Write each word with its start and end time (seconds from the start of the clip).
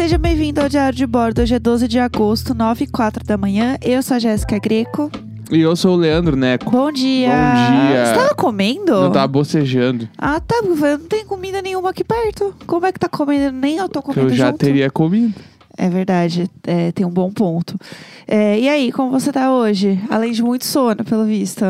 seja 0.00 0.16
bem-vindo 0.16 0.62
ao 0.62 0.66
Diário 0.66 0.96
de 0.96 1.06
Bordo. 1.06 1.42
Hoje 1.42 1.54
é 1.54 1.58
12 1.58 1.86
de 1.86 1.98
agosto, 1.98 2.54
9 2.54 2.84
e 2.84 2.86
4 2.86 3.22
da 3.22 3.36
manhã. 3.36 3.76
Eu 3.82 4.02
sou 4.02 4.16
a 4.16 4.18
Jéssica 4.18 4.58
Greco. 4.58 5.10
E 5.50 5.60
eu 5.60 5.76
sou 5.76 5.92
o 5.94 5.96
Leandro 5.96 6.36
Neco. 6.36 6.70
Bom 6.70 6.90
dia. 6.90 7.28
Bom 7.28 7.90
dia. 7.90 8.06
Você 8.06 8.14
tava 8.14 8.34
comendo? 8.34 8.92
Não 8.92 9.12
tava 9.12 9.28
bocejando. 9.28 10.08
Ah, 10.16 10.40
tá. 10.40 10.62
Não 10.62 10.98
tem 11.00 11.26
comida 11.26 11.60
nenhuma 11.60 11.90
aqui 11.90 12.02
perto. 12.02 12.54
Como 12.66 12.86
é 12.86 12.92
que 12.92 12.98
tá 12.98 13.10
comendo? 13.10 13.52
Nem 13.52 13.76
eu 13.76 13.90
tô 13.90 14.00
comendo 14.00 14.30
eu 14.30 14.34
já 14.34 14.46
junto. 14.46 14.60
teria 14.60 14.90
comido. 14.90 15.34
É 15.76 15.90
verdade. 15.90 16.50
É, 16.66 16.92
tem 16.92 17.04
um 17.04 17.10
bom 17.10 17.30
ponto. 17.30 17.78
É, 18.26 18.58
e 18.58 18.70
aí, 18.70 18.90
como 18.92 19.10
você 19.10 19.30
tá 19.30 19.52
hoje? 19.52 20.00
Além 20.08 20.32
de 20.32 20.42
muito 20.42 20.64
sono, 20.64 21.04
pelo 21.04 21.26
visto. 21.26 21.62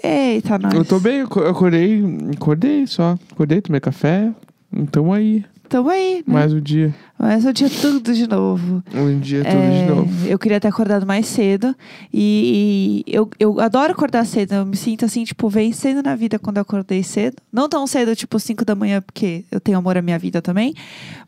Eita, 0.00 0.56
nós. 0.56 0.72
Eu 0.72 0.84
tô 0.84 1.00
bem, 1.00 1.18
eu 1.18 1.28
eu 1.34 1.48
acordei, 1.48 2.00
acordei 2.32 2.86
só. 2.86 3.18
Acordei, 3.32 3.60
tomei 3.60 3.80
café. 3.80 4.30
Então 4.72 5.12
aí, 5.12 5.44
Tamo 5.72 5.88
aí. 5.88 6.16
né? 6.26 6.34
mais 6.34 6.52
um 6.52 6.60
dia. 6.60 6.94
Mas 7.22 7.44
o 7.44 7.52
dia 7.52 7.70
tudo 7.70 8.12
de 8.12 8.26
novo. 8.26 8.82
Um 8.92 9.20
dia 9.20 9.44
tudo 9.44 9.56
É, 9.56 9.84
de 9.84 9.88
novo. 9.88 10.26
Eu 10.26 10.36
queria 10.36 10.58
ter 10.58 10.66
acordado 10.66 11.06
mais 11.06 11.24
cedo. 11.26 11.72
E, 12.12 13.04
e 13.06 13.14
eu, 13.14 13.30
eu 13.38 13.60
adoro 13.60 13.92
acordar 13.92 14.26
cedo. 14.26 14.54
Eu 14.54 14.66
me 14.66 14.76
sinto 14.76 15.04
assim, 15.04 15.22
tipo, 15.22 15.48
vencendo 15.48 16.02
na 16.02 16.16
vida 16.16 16.36
quando 16.36 16.56
eu 16.56 16.62
acordei 16.62 17.00
cedo. 17.04 17.36
Não 17.52 17.68
tão 17.68 17.86
cedo, 17.86 18.16
tipo, 18.16 18.40
5 18.40 18.64
da 18.64 18.74
manhã, 18.74 19.00
porque 19.00 19.44
eu 19.52 19.60
tenho 19.60 19.78
amor 19.78 19.96
à 19.96 20.02
minha 20.02 20.18
vida 20.18 20.42
também. 20.42 20.74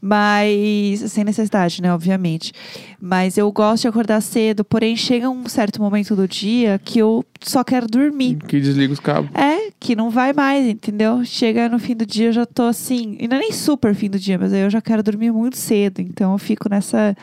Mas 0.01 0.99
sem 1.13 1.23
necessidade, 1.23 1.81
né? 1.81 1.95
Obviamente. 1.95 2.53
Mas 3.01 3.39
eu 3.39 3.53
gosto 3.53 3.83
de 3.83 3.89
acordar 3.89 4.21
cedo. 4.21 4.65
Porém, 4.65 4.97
chega 4.97 5.31
um 5.31 5.49
certo 5.49 5.81
momento 5.81 6.17
do 6.17 6.27
dia 6.27 6.81
que 6.85 6.99
eu 6.99 7.25
só 7.41 7.63
quero 7.63 7.87
dormir. 7.87 8.39
Que 8.49 8.59
desliga 8.59 8.93
os 8.93 8.99
cabos. 8.99 9.31
É, 9.33 9.71
que 9.79 9.95
não 9.95 10.11
vai 10.11 10.33
mais, 10.33 10.67
entendeu? 10.67 11.25
Chega 11.25 11.69
no 11.69 11.79
fim 11.79 11.95
do 11.95 12.05
dia, 12.05 12.27
eu 12.27 12.33
já 12.33 12.45
tô 12.45 12.65
assim. 12.65 13.17
Ainda 13.21 13.39
nem 13.39 13.53
super 13.53 13.95
fim 13.95 14.11
do 14.11 14.19
dia, 14.19 14.37
mas 14.37 14.53
aí 14.53 14.63
eu 14.63 14.71
já 14.71 14.81
quero 14.81 15.03
dormir 15.03 15.31
muito 15.31 15.57
cedo. 15.57 15.84
Então 16.01 16.33
eu 16.33 16.39
fico 16.39 16.69
nessa 16.69 17.17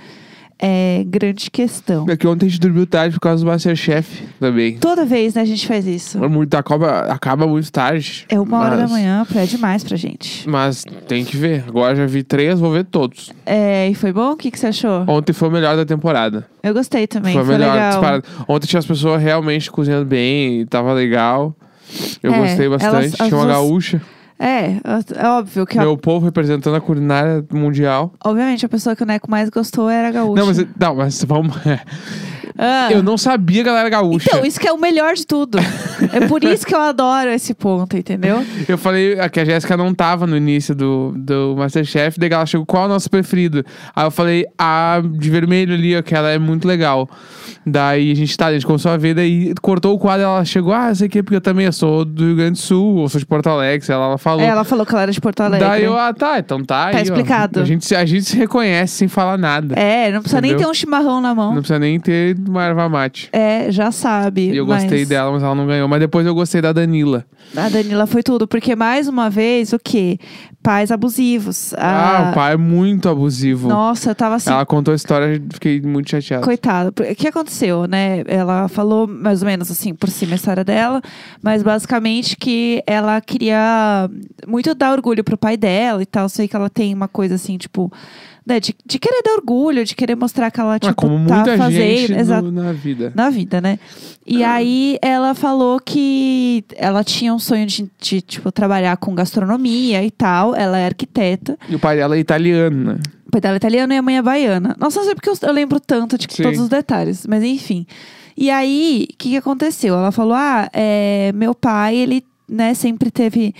é, 0.63 1.03
grande 1.07 1.49
questão. 1.49 2.05
É 2.07 2.15
que 2.15 2.27
ontem 2.27 2.45
a 2.45 2.49
gente 2.49 2.59
dormiu 2.59 2.85
tarde 2.85 3.15
por 3.15 3.19
causa 3.21 3.43
do 3.43 3.49
Masterchef 3.49 4.23
também. 4.39 4.77
Toda 4.77 5.03
vez, 5.05 5.33
né, 5.33 5.41
a 5.41 5.45
gente 5.45 5.65
faz 5.67 5.87
isso. 5.87 6.23
É 6.23 6.27
Muito, 6.27 6.53
acaba, 6.53 6.99
acaba 7.11 7.47
muito 7.47 7.71
tarde. 7.71 8.25
É 8.29 8.39
uma 8.39 8.59
hora 8.59 8.75
da 8.75 8.83
mas- 8.83 8.91
manhã, 8.91 9.25
é 9.35 9.45
demais 9.47 9.83
pra 9.83 9.97
gente. 9.97 10.47
Mas 10.47 10.85
tem 11.07 11.25
que 11.25 11.35
ver. 11.35 11.63
Agora 11.67 11.95
já 11.95 12.05
vi 12.05 12.21
três, 12.21 12.59
vou 12.59 12.71
ver 12.71 12.85
todos. 12.85 13.31
É, 13.43 13.89
e 13.89 13.95
foi 13.95 14.13
bom? 14.13 14.33
O 14.33 14.37
que, 14.37 14.51
que 14.51 14.59
você 14.59 14.67
achou? 14.67 15.03
Ontem 15.07 15.33
foi 15.33 15.49
o 15.49 15.51
melhor 15.51 15.75
da 15.75 15.83
temporada. 15.85 16.45
Eu 16.61 16.75
gostei 16.75 17.07
também, 17.07 17.33
foi 17.33 17.43
foi, 17.43 17.57
melhor 17.57 17.73
legal. 17.73 17.89
disparado. 17.89 18.23
Ontem 18.47 18.67
tinha 18.67 18.79
as 18.79 18.85
pessoas 18.85 19.19
realmente 19.19 19.71
cozinhando 19.71 20.05
bem 20.05 20.61
e 20.61 20.65
tava 20.67 20.93
legal. 20.93 21.55
Eu 22.21 22.31
É, 22.33 22.37
gostei 22.39 22.69
bastante. 22.69 22.93
elas- 22.95 23.13
as 23.19 23.27
tinha 23.27 23.35
uma 23.39 23.45
duas- 23.45 23.57
gaúcha. 23.57 24.01
É, 24.43 24.77
é 25.15 25.27
óbvio 25.27 25.67
que, 25.67 25.77
Meu 25.77 25.95
povo 25.95 26.25
representando 26.25 26.75
a 26.75 26.81
culinária 26.81 27.45
mundial. 27.53 28.11
obviamente, 28.25 28.65
a 28.65 28.69
pessoa 28.69 28.95
que 28.95 29.03
o 29.03 29.05
Neco 29.05 29.29
mais 29.29 29.49
gostou 29.49 29.87
era 29.87 30.07
a 30.07 30.11
gaúcha. 30.11 30.41
Não, 30.41 30.47
mas, 30.47 30.57
não, 30.79 30.95
mas 30.95 31.23
vamos. 31.23 31.55
Ah, 32.57 32.89
Eu 32.91 33.01
não 33.03 33.17
sabia 33.17 33.63
que 33.63 33.69
ela 33.69 33.79
era 33.79 33.89
gaúcha. 33.89 34.29
Então, 34.31 34.45
isso 34.45 34.59
que 34.59 34.67
é 34.67 34.71
o 34.73 34.79
melhor 34.79 35.13
de 35.13 35.25
tudo. 35.25 35.57
é 36.13 36.27
por 36.27 36.43
isso 36.43 36.65
que 36.65 36.73
eu 36.75 36.79
adoro 36.81 37.29
esse 37.29 37.53
ponto, 37.53 37.95
entendeu? 37.97 38.45
Eu 38.67 38.77
falei 38.77 39.15
que 39.29 39.39
a 39.39 39.45
Jéssica 39.45 39.75
não 39.77 39.93
tava 39.93 40.25
no 40.27 40.35
início 40.37 40.73
do, 40.75 41.13
do 41.15 41.55
Masterchef, 41.57 42.19
daí 42.19 42.29
ela 42.31 42.45
chegou, 42.45 42.65
qual 42.65 42.83
é 42.83 42.85
o 42.87 42.89
nosso 42.89 43.09
preferido? 43.09 43.63
Aí 43.95 44.05
eu 44.05 44.11
falei, 44.11 44.45
a 44.57 45.01
de 45.03 45.29
vermelho 45.29 45.73
ali, 45.73 45.97
ó, 45.97 46.01
que 46.01 46.13
ela 46.15 46.29
é 46.29 46.37
muito 46.39 46.67
legal. 46.67 47.09
Daí 47.65 48.11
a 48.11 48.15
gente 48.15 48.35
tá, 48.35 48.47
a 48.47 48.53
gente 48.53 48.65
começou 48.65 48.91
a 48.91 48.97
ver, 48.97 49.13
daí 49.13 49.53
cortou 49.61 49.93
o 49.93 49.99
quadro, 49.99 50.25
ela 50.25 50.43
chegou, 50.43 50.73
ah, 50.73 50.93
sei 50.95 51.07
que, 51.07 51.21
porque 51.21 51.35
eu 51.35 51.41
também 51.41 51.65
eu 51.67 51.71
sou 51.71 52.03
do 52.03 52.23
Rio 52.25 52.35
Grande 52.35 52.53
do 52.53 52.57
Sul, 52.57 53.03
eu 53.03 53.09
sou 53.09 53.19
de 53.19 53.25
Porto 53.25 53.47
Alegre, 53.47 53.85
lá, 53.89 53.95
ela 54.05 54.17
falou. 54.17 54.41
É, 54.43 54.47
ela 54.47 54.63
falou 54.63 54.85
que 54.85 54.91
ela 54.93 55.03
era 55.03 55.11
de 55.11 55.21
Porto 55.21 55.41
Alegre. 55.41 55.67
Daí 55.67 55.83
eu, 55.83 55.95
ah, 55.97 56.11
tá, 56.13 56.39
então 56.39 56.63
tá 56.63 56.87
aí, 56.87 56.95
ó. 56.95 56.99
explicado. 56.99 57.59
A 57.59 57.65
gente, 57.65 57.85
se- 57.85 57.95
a 57.95 58.03
gente 58.05 58.23
se 58.25 58.35
reconhece 58.35 58.95
sem 58.95 59.07
falar 59.07 59.37
nada. 59.37 59.75
É, 59.79 60.11
não 60.11 60.21
precisa 60.21 60.41
nem 60.41 60.51
Entendeu? 60.51 60.67
ter 60.67 60.71
um 60.71 60.73
chimarrão 60.73 61.21
na 61.21 61.35
mão. 61.35 61.49
Não 61.53 61.61
precisa 61.61 61.77
nem 61.79 61.99
ter 61.99 62.35
uma 62.47 62.63
erva 62.65 62.87
mate. 62.89 63.29
É, 63.31 63.71
já 63.71 63.91
sabe. 63.91 64.51
E 64.51 64.57
eu 64.57 64.65
mas 64.65 64.83
gostei 64.83 65.05
dela, 65.05 65.31
mas 65.31 65.43
ela 65.43 65.55
não 65.55 65.67
ganhou. 65.67 65.87
Mas 65.87 65.99
depois 65.99 66.25
eu 66.25 66.33
gostei 66.33 66.61
da 66.61 66.71
Danila. 66.71 67.25
A 67.55 67.69
Danila 67.69 68.05
foi 68.05 68.23
tudo, 68.23 68.47
porque 68.47 68.75
mais 68.75 69.07
uma 69.07 69.29
vez, 69.29 69.73
o 69.73 69.79
quê? 69.79 70.17
Pais 70.63 70.91
abusivos. 70.91 71.73
Ah, 71.77 72.27
Ah, 72.27 72.31
o 72.31 72.35
pai 72.35 72.53
é 72.53 72.57
muito 72.57 73.09
abusivo. 73.09 73.67
Nossa, 73.67 74.11
eu 74.11 74.15
tava 74.15 74.35
assim, 74.35 74.49
Ela 74.51 74.65
contou 74.65 74.91
a 74.91 74.95
história 74.95 75.41
fiquei 75.53 75.81
muito 75.81 76.09
chateado. 76.09 76.43
Coitada. 76.45 76.89
O 76.89 77.15
que 77.15 77.27
aconteceu, 77.27 77.87
né? 77.87 78.23
Ela 78.27 78.67
falou 78.67 79.07
mais 79.07 79.41
ou 79.41 79.47
menos 79.47 79.71
assim 79.71 79.93
por 79.93 80.09
cima 80.09 80.33
a 80.33 80.35
história 80.35 80.63
dela, 80.63 81.01
mas 81.41 81.63
basicamente 81.63 82.37
que 82.37 82.83
ela 82.85 83.19
queria 83.21 84.09
muito 84.47 84.73
dar 84.75 84.91
orgulho 84.91 85.23
pro 85.23 85.37
pai 85.37 85.57
dela 85.57 86.01
e 86.01 86.05
tal. 86.05 86.29
Sei 86.29 86.47
que 86.47 86.55
ela 86.55 86.69
tem 86.69 86.93
uma 86.93 87.07
coisa 87.07 87.35
assim, 87.35 87.57
tipo, 87.57 87.91
né, 88.45 88.59
de, 88.59 88.75
de 88.85 88.97
querer 88.99 89.21
dar 89.23 89.33
orgulho, 89.33 89.85
de 89.85 89.95
querer 89.95 90.15
mostrar 90.15 90.49
que 90.49 90.59
ela, 90.59 90.75
Ah, 90.75 90.79
tipo, 90.79 90.95
como 90.95 91.27
tá 91.27 91.35
muita 91.35 91.57
fazendo. 91.57 91.71
gente 91.81 92.13
Exato. 92.13 92.51
no- 92.51 92.63
na 92.63 92.71
vida. 92.73 93.11
Na 93.15 93.29
vida, 93.29 93.61
né? 93.61 93.77
E 94.25 94.43
aí 94.43 94.97
ela 95.01 95.33
falou 95.35 95.79
que 95.79 96.63
ela 96.75 97.03
tinha 97.03 97.33
um 97.33 97.39
sonho 97.39 97.65
de, 97.67 97.89
de, 97.99 98.21
tipo, 98.21 98.51
trabalhar 98.51 98.97
com 98.97 99.13
gastronomia 99.13 100.03
e 100.03 100.09
tal. 100.11 100.55
Ela 100.55 100.79
é 100.79 100.85
arquiteta. 100.85 101.57
E 101.69 101.75
o 101.75 101.79
pai 101.79 101.97
dela 101.97 102.15
é 102.15 102.19
italiano, 102.19 102.93
né? 102.93 102.99
O 103.27 103.31
pai 103.31 103.41
dela 103.41 103.55
é 103.55 103.57
italiano 103.57 103.93
e 103.93 103.97
a 103.97 104.01
mãe 104.01 104.17
é 104.17 104.21
baiana. 104.21 104.75
Nossa, 104.79 104.99
não 104.99 105.05
sei 105.05 105.15
porque 105.15 105.29
eu, 105.29 105.35
eu 105.41 105.53
lembro 105.53 105.79
tanto 105.79 106.17
de 106.17 106.27
Sim. 106.29 106.43
todos 106.43 106.59
os 106.59 106.67
detalhes, 106.69 107.25
mas 107.27 107.43
enfim. 107.43 107.85
E 108.35 108.49
aí, 108.49 109.07
o 109.11 109.17
que, 109.17 109.29
que 109.31 109.37
aconteceu? 109.37 109.93
Ela 109.93 110.11
falou: 110.11 110.33
ah, 110.33 110.67
é, 110.73 111.31
meu 111.33 111.53
pai, 111.53 111.95
ele, 111.95 112.23
né, 112.51 112.73
sempre 112.73 113.09
teve. 113.09 113.55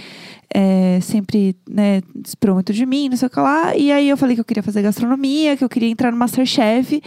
é, 0.54 1.00
sempre, 1.02 1.56
né, 1.70 2.02
esperou 2.26 2.56
muito 2.56 2.74
de 2.74 2.86
mim, 2.86 3.08
não 3.08 3.16
sei 3.16 3.28
o 3.28 3.30
que 3.32 3.40
lá. 3.40 3.74
E 3.74 3.90
aí 3.90 4.10
eu 4.10 4.18
falei 4.18 4.36
que 4.36 4.42
eu 4.42 4.46
queria 4.46 4.62
fazer 4.62 4.82
gastronomia, 4.82 5.56
que 5.56 5.64
eu 5.64 5.70
queria 5.70 5.88
entrar 5.90 6.12
no 6.12 6.18
Masterchef. 6.18 7.02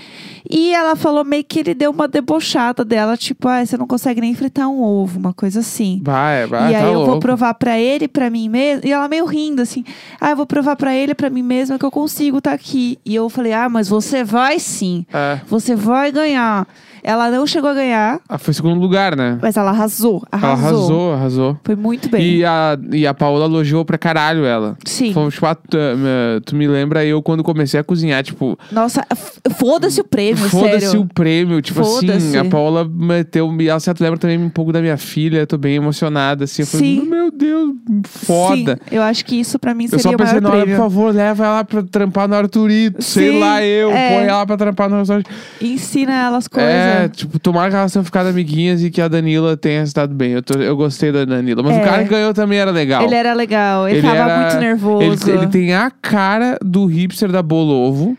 E 0.49 0.73
ela 0.73 0.97
falou 0.97 1.23
meio 1.27 1.45
que 1.45 1.61
ele 1.61 1.75
deu 1.75 1.91
uma 1.91 2.09
debochada 2.09 2.83
dela, 2.87 3.19
tipo, 3.19 3.47
ah, 3.47 3.63
você 3.65 3.77
não 3.77 3.87
consegue 3.87 4.19
nem 4.23 4.35
fritar 4.35 4.67
um 4.67 4.81
ovo, 4.83 5.19
uma 5.19 5.35
coisa 5.35 5.61
assim. 5.61 6.01
Vai, 6.03 6.47
vai, 6.47 6.73
E 6.73 6.75
aí 6.75 6.83
tá 6.83 6.89
eu 6.89 6.95
louco. 6.95 7.11
vou 7.11 7.21
provar 7.21 7.53
pra 7.53 7.79
ele, 7.79 8.09
pra 8.09 8.31
mim 8.31 8.49
mesmo. 8.49 8.81
E 8.89 8.91
ela 8.93 9.09
meio 9.09 9.27
rindo, 9.27 9.61
assim. 9.61 9.85
Ah, 10.19 10.31
eu 10.31 10.37
vou 10.37 10.47
provar 10.47 10.75
pra 10.77 10.95
ele, 10.95 11.15
pra 11.15 11.29
mim 11.29 11.43
mesma, 11.43 11.79
que 11.79 11.85
eu 11.85 11.91
consigo 11.91 12.41
tá 12.41 12.53
aqui. 12.53 12.99
E 13.05 13.15
eu 13.15 13.29
falei, 13.29 13.53
ah, 13.53 13.69
mas 13.69 13.89
você 13.89 14.25
vai 14.25 14.59
sim. 14.59 15.05
É. 15.13 15.41
Você 15.49 15.75
vai 15.77 16.11
ganhar. 16.11 16.67
Ela 17.07 17.31
não 17.31 17.47
chegou 17.47 17.69
a 17.69 17.75
ganhar, 17.75 18.19
Ah, 18.27 18.39
foi 18.39 18.55
segundo 18.55 18.81
lugar, 18.81 19.15
né? 19.15 19.39
mas 19.43 19.59
ela 19.59 19.71
arrasou. 19.71 20.23
Ela 20.33 20.43
Arrasou. 20.53 20.67
arrasou, 20.79 21.13
arrasou. 21.13 21.59
Foi 21.63 21.77
muito 21.77 22.09
bem. 22.09 22.23
E 22.39 22.45
a, 22.47 22.79
e 22.93 23.07
a 23.07 23.13
Paola 23.13 23.45
elogiou 23.45 23.85
pra 23.85 23.99
caralho 23.99 24.45
ela. 24.47 24.75
Sim. 24.87 25.13
Falou, 25.13 25.31
tipo, 25.31 25.45
ah, 25.45 25.55
tu, 25.55 25.77
eh, 25.77 26.41
tu 26.47 26.57
me 26.57 26.67
lembra 26.67 27.05
eu 27.05 27.23
quando 27.23 27.45
comecei 27.45 27.79
a 27.79 27.85
cozinhar, 27.85 28.23
tipo, 28.23 28.59
Nossa, 28.73 29.05
f- 29.15 29.39
foda-se 29.59 30.01
o 30.01 30.05
prêmio, 30.05 30.49
foda-se 30.49 30.87
sério. 30.87 31.03
o 31.03 31.07
prêmio. 31.07 31.61
Tipo 31.61 31.83
assim, 31.83 32.07
Foda-se. 32.07 32.39
a 32.39 32.45
Paola 32.47 32.89
meteu. 32.91 33.55
E 33.61 33.69
ela 33.69 33.81
certo 33.81 34.01
lembra 34.01 34.19
também 34.19 34.39
um 34.39 34.49
pouco 34.49 34.73
da 34.73 34.81
minha 34.81 34.97
filha, 34.97 35.41
eu 35.41 35.47
tô 35.47 35.59
bem 35.59 35.75
emocionada, 35.75 36.45
assim. 36.45 36.63
Eu 36.63 36.67
falei, 36.67 36.87
Sim. 37.01 37.09
Deus, 37.37 37.73
foda. 38.05 38.79
Sim, 38.89 38.95
eu 38.97 39.03
acho 39.03 39.25
que 39.25 39.37
isso 39.39 39.59
pra 39.59 39.75
mim 39.75 39.85
Eu 39.85 39.91
seria 39.91 40.03
só 40.03 40.11
o 40.11 40.17
pensei, 40.17 40.41
maior 40.41 40.67
por 40.67 40.77
favor, 40.77 41.15
leva 41.15 41.45
ela 41.45 41.65
pra 41.65 41.83
trampar 41.83 42.29
no 42.29 42.35
Arthurito. 42.35 43.03
Sei 43.03 43.33
Sim, 43.33 43.39
lá 43.41 43.63
eu, 43.63 43.91
é. 43.91 44.09
põe 44.17 44.25
ela 44.27 44.47
pra 44.47 44.57
trampar 44.57 44.89
no 44.89 44.99
restaurante. 44.99 45.29
Ensina 45.61 46.13
elas 46.13 46.49
coisas. 46.49 46.71
É, 46.71 47.09
tipo, 47.09 47.39
tomara 47.39 47.71
que 47.71 47.77
elas 47.77 47.93
tenham 47.93 48.05
ficado 48.05 48.29
amiguinhas 48.29 48.83
e 48.83 48.91
que 48.91 49.01
a 49.01 49.09
Danila 49.09 49.57
tenha 49.57 49.85
se 49.87 49.93
dado 49.95 50.15
bem. 50.15 50.33
Eu, 50.33 50.43
tô- 50.43 50.59
eu 50.59 50.77
gostei 50.77 51.11
da 51.13 51.25
Danila. 51.25 51.63
Mas 51.63 51.77
É. 51.77 51.81
o 51.81 51.85
cara 51.85 52.03
que 52.05 52.11
ganhou 52.11 52.33
também 52.33 52.59
era 52.59 52.71
legal. 52.71 53.03
Ele 53.05 53.15
era 53.15 53.33
legal, 53.35 53.89
ele, 53.89 54.01
tava 54.03 54.15
era- 54.17 54.41
muito 54.41 54.57
nervoso. 54.61 55.31
Ele, 55.31 55.39
ele 55.39 55.47
tem 55.49 55.75
a 55.75 55.91
cara 55.91 56.59
do 56.65 56.87
hipster 56.87 57.31
da 57.31 57.43
Bolovo. 57.43 58.17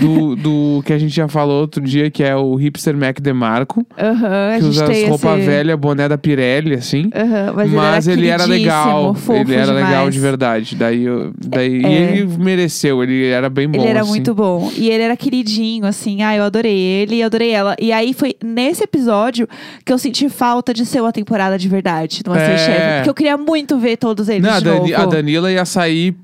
Do, 0.00 0.36
do 0.36 0.82
que 0.84 0.92
a 0.92 0.98
gente 0.98 1.14
já 1.14 1.26
falou 1.28 1.60
outro 1.62 1.82
dia, 1.82 2.10
que 2.10 2.22
é 2.22 2.36
o 2.36 2.54
hipster 2.54 2.96
Mac 2.96 3.18
DeMarco. 3.20 3.86
Aham, 3.98 4.50
a 4.50 4.54
Que 4.56 4.60
gente 4.62 4.70
usa 4.70 4.84
as 4.84 4.90
tem 4.90 5.08
roupa 5.08 5.36
esse... 5.38 5.46
velha, 5.46 5.76
boné 5.76 6.08
da 6.08 6.18
Pirelli, 6.18 6.74
assim. 6.74 7.10
Aham, 7.14 7.52
mas, 7.54 7.70
Mas, 7.70 8.08
ele 8.08 8.28
era, 8.28 8.44
legal. 8.44 9.14
fofo 9.14 9.32
Ele 9.32 9.54
era 9.54 9.72
legal 9.72 9.90
demais. 9.90 10.14
de 10.14 10.20
verdade. 10.20 10.76
Daí, 10.76 11.04
eu- 11.04 11.32
daí 11.38 11.84
É. 11.84 11.88
e 11.88 11.94
ele 12.20 12.26
mereceu, 12.38 13.02
ele 13.02 13.26
era 13.26 13.48
bem 13.48 13.68
bom. 13.68 13.80
Ele 13.80 13.88
era 13.88 14.00
assim. 14.00 14.10
muito 14.10 14.34
bom. 14.34 14.70
E 14.76 14.90
ele 14.90 15.02
era 15.02 15.16
queridinho, 15.16 15.86
assim. 15.86 16.22
Ah, 16.22 16.36
eu 16.36 16.44
adorei 16.44 16.76
ele 16.78 17.16
e 17.16 17.22
adorei 17.22 17.50
ela. 17.50 17.74
E 17.80 17.92
aí 17.92 18.12
foi 18.12 18.34
nesse 18.44 18.84
episódio 18.84 19.48
que 19.84 19.92
eu 19.92 19.98
senti 19.98 20.28
falta 20.28 20.74
de 20.74 20.84
ser 20.84 21.00
uma 21.00 21.12
temporada 21.12 21.56
de 21.58 21.68
verdade 21.68 22.20
no 22.26 22.32
Masterchef. 22.32 22.70
É. 22.70 22.96
Porque 22.96 23.10
eu 23.10 23.14
queria 23.14 23.36
muito 23.36 23.78
ver 23.78 23.96
todos 23.96 24.28
eles 24.28 24.42
Não, 24.42 24.52
a, 24.54 24.58
de 24.58 24.64
Dani- 24.64 24.90
novo. 24.90 25.02
a 25.02 25.06
Danila 25.06 25.50
ia 25.52 25.64
sair 25.64 26.14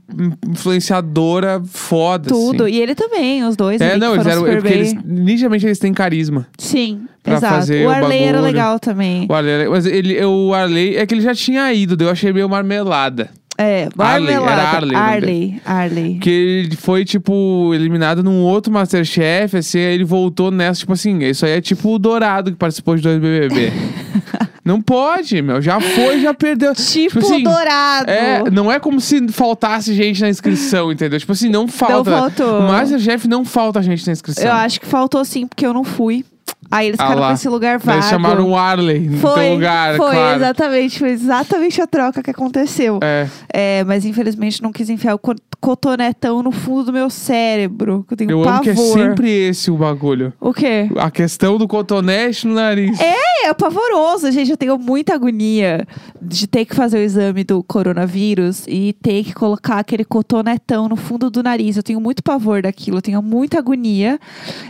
influenciadora 0.48 1.62
foda. 1.64 2.28
Tudo. 2.28 2.64
assim. 2.64 2.75
E 2.75 2.81
ele 2.81 2.94
também, 2.94 3.29
os 3.44 3.56
dois. 3.56 3.80
É, 3.80 3.92
ali, 3.92 4.00
não, 4.00 4.14
eles 4.14 4.26
eram. 4.26 4.40
super 4.40 4.52
é 4.52 4.56
porque 4.56 4.68
bem. 4.68 4.78
eles, 4.78 4.94
nitidamente 5.04 5.66
eles 5.66 5.78
têm 5.78 5.92
carisma. 5.92 6.46
Sim, 6.58 7.02
pra 7.22 7.34
exato. 7.34 7.54
fazer 7.54 7.84
o 7.84 7.88
o 7.88 7.90
Arley 7.90 8.22
era 8.22 8.38
bagulho. 8.38 8.52
legal 8.52 8.80
também. 8.80 9.26
O 9.28 9.34
Arley, 9.34 9.68
mas 9.68 9.86
ele, 9.86 10.24
o 10.24 10.52
Arley 10.54 10.96
é 10.96 11.06
que 11.06 11.14
ele 11.14 11.22
já 11.22 11.34
tinha 11.34 11.72
ido, 11.72 11.96
daí 11.96 12.06
eu 12.08 12.12
achei 12.12 12.32
meio 12.32 12.48
marmelada. 12.48 13.30
É, 13.58 13.90
Arley, 13.98 14.34
era. 14.34 14.46
Arley 14.46 14.94
o 14.94 14.98
Arley, 14.98 15.62
Arley. 15.66 16.18
Que 16.18 16.30
ele 16.30 16.76
foi, 16.76 17.04
tipo, 17.04 17.72
eliminado 17.74 18.22
num 18.22 18.40
outro 18.42 18.72
Masterchef, 18.72 19.58
assim, 19.58 19.78
aí 19.78 19.94
ele 19.94 20.04
voltou 20.04 20.50
nessa, 20.50 20.80
tipo 20.80 20.94
assim, 20.94 21.18
isso 21.24 21.44
aí 21.44 21.52
é 21.52 21.60
tipo 21.60 21.94
o 21.94 21.98
Dourado 21.98 22.50
que 22.50 22.56
participou 22.56 22.96
de 22.96 23.02
dois 23.02 23.18
BBB. 23.18 23.70
Não 24.70 24.81
pode, 24.81 25.43
meu. 25.43 25.61
Já 25.61 25.81
foi, 25.81 26.20
já 26.20 26.32
perdeu. 26.32 26.72
Tipo, 26.90 27.19
assim, 27.19 27.43
dourado. 27.43 28.08
É, 28.08 28.50
não 28.50 28.70
é 28.70 28.78
como 28.78 29.00
se 29.00 29.26
faltasse 29.28 29.93
gente 29.94 30.20
na 30.20 30.28
inscrição, 30.28 30.93
entendeu? 30.93 31.19
Tipo 31.19 31.32
assim, 31.32 31.49
não 31.49 31.67
falta. 31.67 32.11
faltou. 32.11 32.62
Masterchef 32.62 33.26
não 33.26 33.44
falta 33.44 33.82
gente 33.82 34.06
na 34.06 34.12
inscrição. 34.12 34.44
Eu 34.44 34.52
acho 34.52 34.81
que 34.81 34.87
faltou 34.87 35.25
sim, 35.25 35.46
porque 35.46 35.67
eu 35.67 35.75
não 35.75 35.82
fui. 35.82 36.25
Aí 36.70 36.88
eles 36.88 37.00
Ah 37.00 37.05
ficaram 37.05 37.20
lá. 37.22 37.28
com 37.28 37.34
esse 37.34 37.49
lugar 37.49 37.78
vago. 37.78 38.02
chamaram 38.02 38.49
o 38.50 38.56
Arley 38.56 39.00
no 39.00 39.19
foi, 39.19 39.34
teu 39.44 39.55
lugar, 39.55 39.96
foi 39.96 40.11
claro. 40.14 40.37
exatamente, 40.37 40.99
foi 40.99 41.11
exatamente 41.11 41.82
a 41.82 41.87
troca 41.87 42.22
que 42.22 42.31
aconteceu. 42.31 42.99
É. 43.02 43.28
É, 43.52 43.84
mas 43.84 44.05
infelizmente 44.05 44.62
não 44.62 44.70
quis 44.72 44.88
enfiar 44.88 45.14
o 45.14 45.19
co- 45.19 45.34
cotonetão 45.61 46.43
no 46.43 46.50
fundo 46.50 46.84
do 46.84 46.93
meu 46.93 47.11
cérebro, 47.11 48.05
que 48.06 48.14
eu 48.14 48.17
tenho 48.17 48.31
Eu 48.31 48.38
pavor. 48.43 48.52
amo 48.55 48.62
que 48.62 48.70
é 48.70 48.75
sempre 48.76 49.31
esse 49.49 49.70
o 49.70 49.76
bagulho. 49.76 50.32
O 50.40 50.52
quê? 50.52 50.88
A 50.96 51.11
questão 51.11 51.58
do 51.58 51.67
cotonete 51.69 52.46
no 52.46 52.55
nariz. 52.55 52.99
É, 53.00 53.49
é 53.49 53.55
pavoroso, 53.55 54.31
gente. 54.31 54.50
Eu 54.50 54.56
tenho 54.56 54.78
muita 54.78 55.14
agonia 55.14 55.87
de 56.20 56.46
ter 56.46 56.64
que 56.64 56.75
fazer 56.75 56.99
o 56.99 57.02
exame 57.02 57.44
do 57.44 57.62
coronavírus 57.62 58.64
e 58.69 58.93
ter 59.02 59.25
que 59.25 59.34
colocar 59.34 59.78
aquele 59.78 60.05
cotonetão 60.05 60.88
no 60.88 60.96
fundo 60.96 61.31
do 61.31 61.43
nariz. 61.43 61.76
Eu 61.76 61.82
tenho 61.82 62.00
muito 62.00 62.23
pavor 62.23 62.62
daquilo, 62.62 62.99
eu 62.99 63.02
tenho 63.02 63.20
muita 63.23 63.58
agonia. 63.58 64.19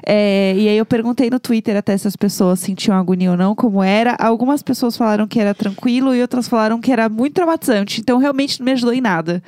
É, 0.06 0.54
e 0.56 0.68
aí 0.68 0.76
eu 0.76 0.86
perguntei 0.86 1.30
no 1.30 1.38
Twitter 1.38 1.76
até 1.76 1.89
se 1.98 2.06
as 2.08 2.16
pessoas 2.16 2.60
sentiam 2.60 2.96
agonia 2.96 3.30
ou 3.32 3.36
não, 3.36 3.54
como 3.54 3.82
era. 3.82 4.16
Algumas 4.18 4.62
pessoas 4.62 4.96
falaram 4.96 5.26
que 5.26 5.38
era 5.40 5.54
tranquilo 5.54 6.14
e 6.14 6.20
outras 6.22 6.48
falaram 6.48 6.80
que 6.80 6.90
era 6.92 7.08
muito 7.08 7.34
traumatizante. 7.34 8.00
Então 8.00 8.18
realmente 8.18 8.58
não 8.60 8.64
me 8.66 8.72
ajudou 8.72 8.92
em 8.94 9.00
nada. 9.00 9.42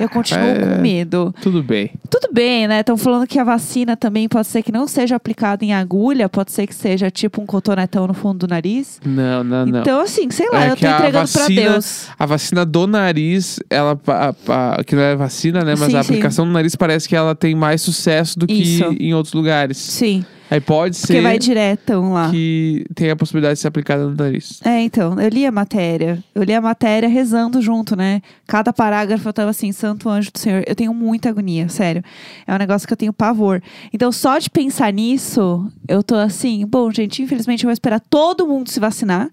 Eu 0.00 0.08
continuo 0.08 0.44
é, 0.46 0.58
com 0.76 0.80
medo. 0.82 1.34
Tudo 1.40 1.62
bem. 1.62 1.90
Tudo 2.10 2.28
bem, 2.32 2.66
né? 2.68 2.80
Estão 2.80 2.96
falando 2.96 3.26
que 3.26 3.38
a 3.38 3.44
vacina 3.44 3.96
também 3.96 4.28
pode 4.28 4.46
ser 4.46 4.62
que 4.62 4.72
não 4.72 4.86
seja 4.86 5.16
aplicada 5.16 5.64
em 5.64 5.72
agulha, 5.72 6.28
pode 6.28 6.52
ser 6.52 6.66
que 6.66 6.74
seja 6.74 7.10
tipo 7.10 7.40
um 7.42 7.46
cotonetão 7.46 8.06
no 8.06 8.14
fundo 8.14 8.46
do 8.46 8.48
nariz. 8.48 9.00
Não, 9.04 9.42
não, 9.44 9.66
não. 9.66 9.80
Então, 9.80 10.00
assim, 10.00 10.30
sei 10.30 10.48
lá, 10.50 10.64
É 10.66 10.70
eu 10.70 10.76
tô 10.76 10.86
a 10.86 10.90
entregando 10.90 11.10
pra 11.12 11.20
vacina- 11.42 11.70
Deus. 11.70 12.06
A 12.18 12.26
vacina 12.26 12.64
do 12.64 12.86
nariz, 12.86 13.58
ela 13.70 13.96
pa- 13.96 14.32
pa- 14.32 14.82
que 14.86 14.94
não 14.94 15.02
é 15.02 15.16
vacina, 15.16 15.64
né? 15.64 15.74
Mas 15.78 15.90
Sim, 15.90 15.96
a 15.96 16.02
sim. 16.02 16.12
aplicação 16.12 16.44
no 16.46 16.52
nariz 16.52 16.74
parece 16.76 17.08
que 17.08 17.14
ela 17.16 17.34
tem 17.34 17.54
mais 17.54 17.82
sucesso 17.82 18.38
do 18.38 18.46
que 18.46 18.54
Isso. 18.54 18.84
em 18.98 19.14
outros 19.14 19.32
lugares. 19.34 19.76
Sim, 19.76 20.24
Aí 20.50 20.60
pode 20.60 20.98
porque 20.98 21.12
ser 21.14 21.20
vai 21.22 21.38
diretão 21.38 22.12
lá. 22.12 22.30
que 22.30 22.84
tenha 22.94 23.12
a 23.12 23.16
possibilidade 23.16 23.54
de 23.54 23.60
ser 23.60 23.68
aplicada 23.68 24.04
no 24.08 24.14
nariz. 24.14 24.60
É, 24.64 24.80
então, 24.82 25.20
eu 25.20 25.28
li 25.28 25.44
a 25.44 25.52
matéria. 25.52 26.22
Eu 26.34 26.42
li 26.42 26.54
a 26.54 26.60
matéria 26.60 27.08
rezando 27.08 27.60
junto, 27.60 27.94
né? 27.94 28.22
Cada 28.46 28.72
parágrafo 28.72 29.28
eu 29.28 29.32
tava 29.32 29.50
assim, 29.50 29.72
Santo 29.72 30.08
Anjo 30.08 30.30
do 30.32 30.38
Senhor. 30.38 30.64
Eu 30.66 30.74
tenho 30.74 30.94
muita 30.94 31.28
agonia, 31.28 31.68
sério. 31.68 32.02
É 32.46 32.54
um 32.54 32.58
negócio 32.58 32.86
que 32.86 32.92
eu 32.92 32.96
tenho 32.96 33.12
pavor. 33.12 33.62
Então, 33.92 34.10
só 34.10 34.38
de 34.38 34.48
pensar 34.48 34.92
nisso, 34.92 35.70
eu 35.86 36.02
tô 36.02 36.14
assim, 36.14 36.64
bom, 36.66 36.90
gente, 36.90 37.22
infelizmente 37.22 37.64
eu 37.64 37.68
vou 37.68 37.72
esperar 37.72 38.00
todo 38.00 38.46
mundo 38.46 38.70
se 38.70 38.80
vacinar. 38.80 39.28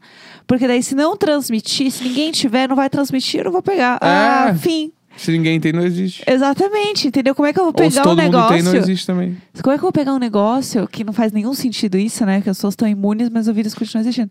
Porque 0.45 0.67
daí, 0.67 0.83
se 0.83 0.95
não 0.95 1.15
transmitir, 1.15 1.91
se 1.91 2.03
ninguém 2.03 2.31
tiver, 2.31 2.67
não 2.67 2.75
vai 2.75 2.89
transmitir, 2.89 3.39
eu 3.39 3.45
não 3.45 3.51
vou 3.51 3.61
pegar. 3.61 3.97
Ah, 4.01 4.49
É. 4.49 4.55
fim. 4.55 4.91
Se 5.17 5.31
ninguém 5.31 5.59
tem, 5.59 5.71
não 5.71 5.85
existe. 5.85 6.23
Exatamente, 6.27 7.07
entendeu? 7.07 7.33
Como 7.33 7.47
é 7.47 7.53
que 7.53 7.59
eu 7.59 7.63
vou 7.63 7.73
Ou 7.77 7.83
se 7.83 7.89
pegar 7.89 8.01
um 8.01 8.03
todo 8.03 8.21
mundo 8.21 8.31
negócio? 8.31 8.53
tem, 8.55 8.63
não 8.63 8.75
existe 8.75 9.07
também. 9.07 9.37
Como 9.61 9.73
é 9.73 9.77
que 9.77 9.79
eu 9.79 9.87
vou 9.87 9.91
pegar 9.91 10.13
um 10.13 10.19
negócio 10.19 10.87
que 10.87 11.03
não 11.03 11.13
faz 11.13 11.31
nenhum 11.31 11.53
sentido 11.53 11.97
isso, 11.97 12.25
né? 12.25 12.41
Que 12.41 12.49
as 12.49 12.57
pessoas 12.57 12.73
estão 12.73 12.87
imunes, 12.87 13.29
mas 13.29 13.47
o 13.47 13.53
vírus 13.53 13.73
continua 13.73 14.01
existindo. 14.01 14.29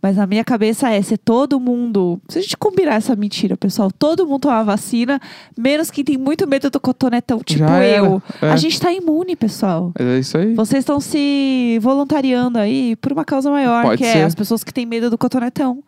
Mas 0.00 0.16
na 0.16 0.26
minha 0.26 0.42
cabeça 0.42 0.88
é, 0.90 1.00
se 1.00 1.16
todo 1.16 1.60
mundo... 1.60 2.20
Se 2.28 2.38
a 2.38 2.42
gente 2.42 2.56
combinar 2.56 2.94
essa 2.94 3.14
mentira, 3.14 3.56
pessoal, 3.56 3.90
todo 3.90 4.26
mundo 4.26 4.40
tomar 4.40 4.62
vacina, 4.64 5.20
menos 5.56 5.90
quem 5.90 6.02
tem 6.02 6.16
muito 6.18 6.46
medo 6.48 6.70
do 6.70 6.80
cotonetão, 6.80 7.38
tipo 7.44 7.60
Já 7.60 7.78
era, 7.78 7.98
eu. 7.98 8.22
é. 8.40 8.50
A 8.50 8.56
gente 8.56 8.80
tá 8.80 8.92
imune, 8.92 9.36
pessoal. 9.36 9.92
Mas 9.96 10.08
é 10.08 10.18
isso 10.18 10.38
aí. 10.38 10.54
Vocês 10.54 10.80
estão 10.80 10.98
se 11.00 11.78
voluntariando 11.80 12.58
aí 12.58 12.96
por 12.96 13.12
uma 13.12 13.24
causa 13.24 13.50
maior, 13.50 13.84
Pode 13.84 13.98
que 14.02 14.10
ser. 14.10 14.18
é 14.18 14.24
as 14.24 14.34
pessoas 14.34 14.64
que 14.64 14.72
têm 14.74 14.86
medo 14.86 15.08
do 15.08 15.16
cotonetão. 15.18 15.84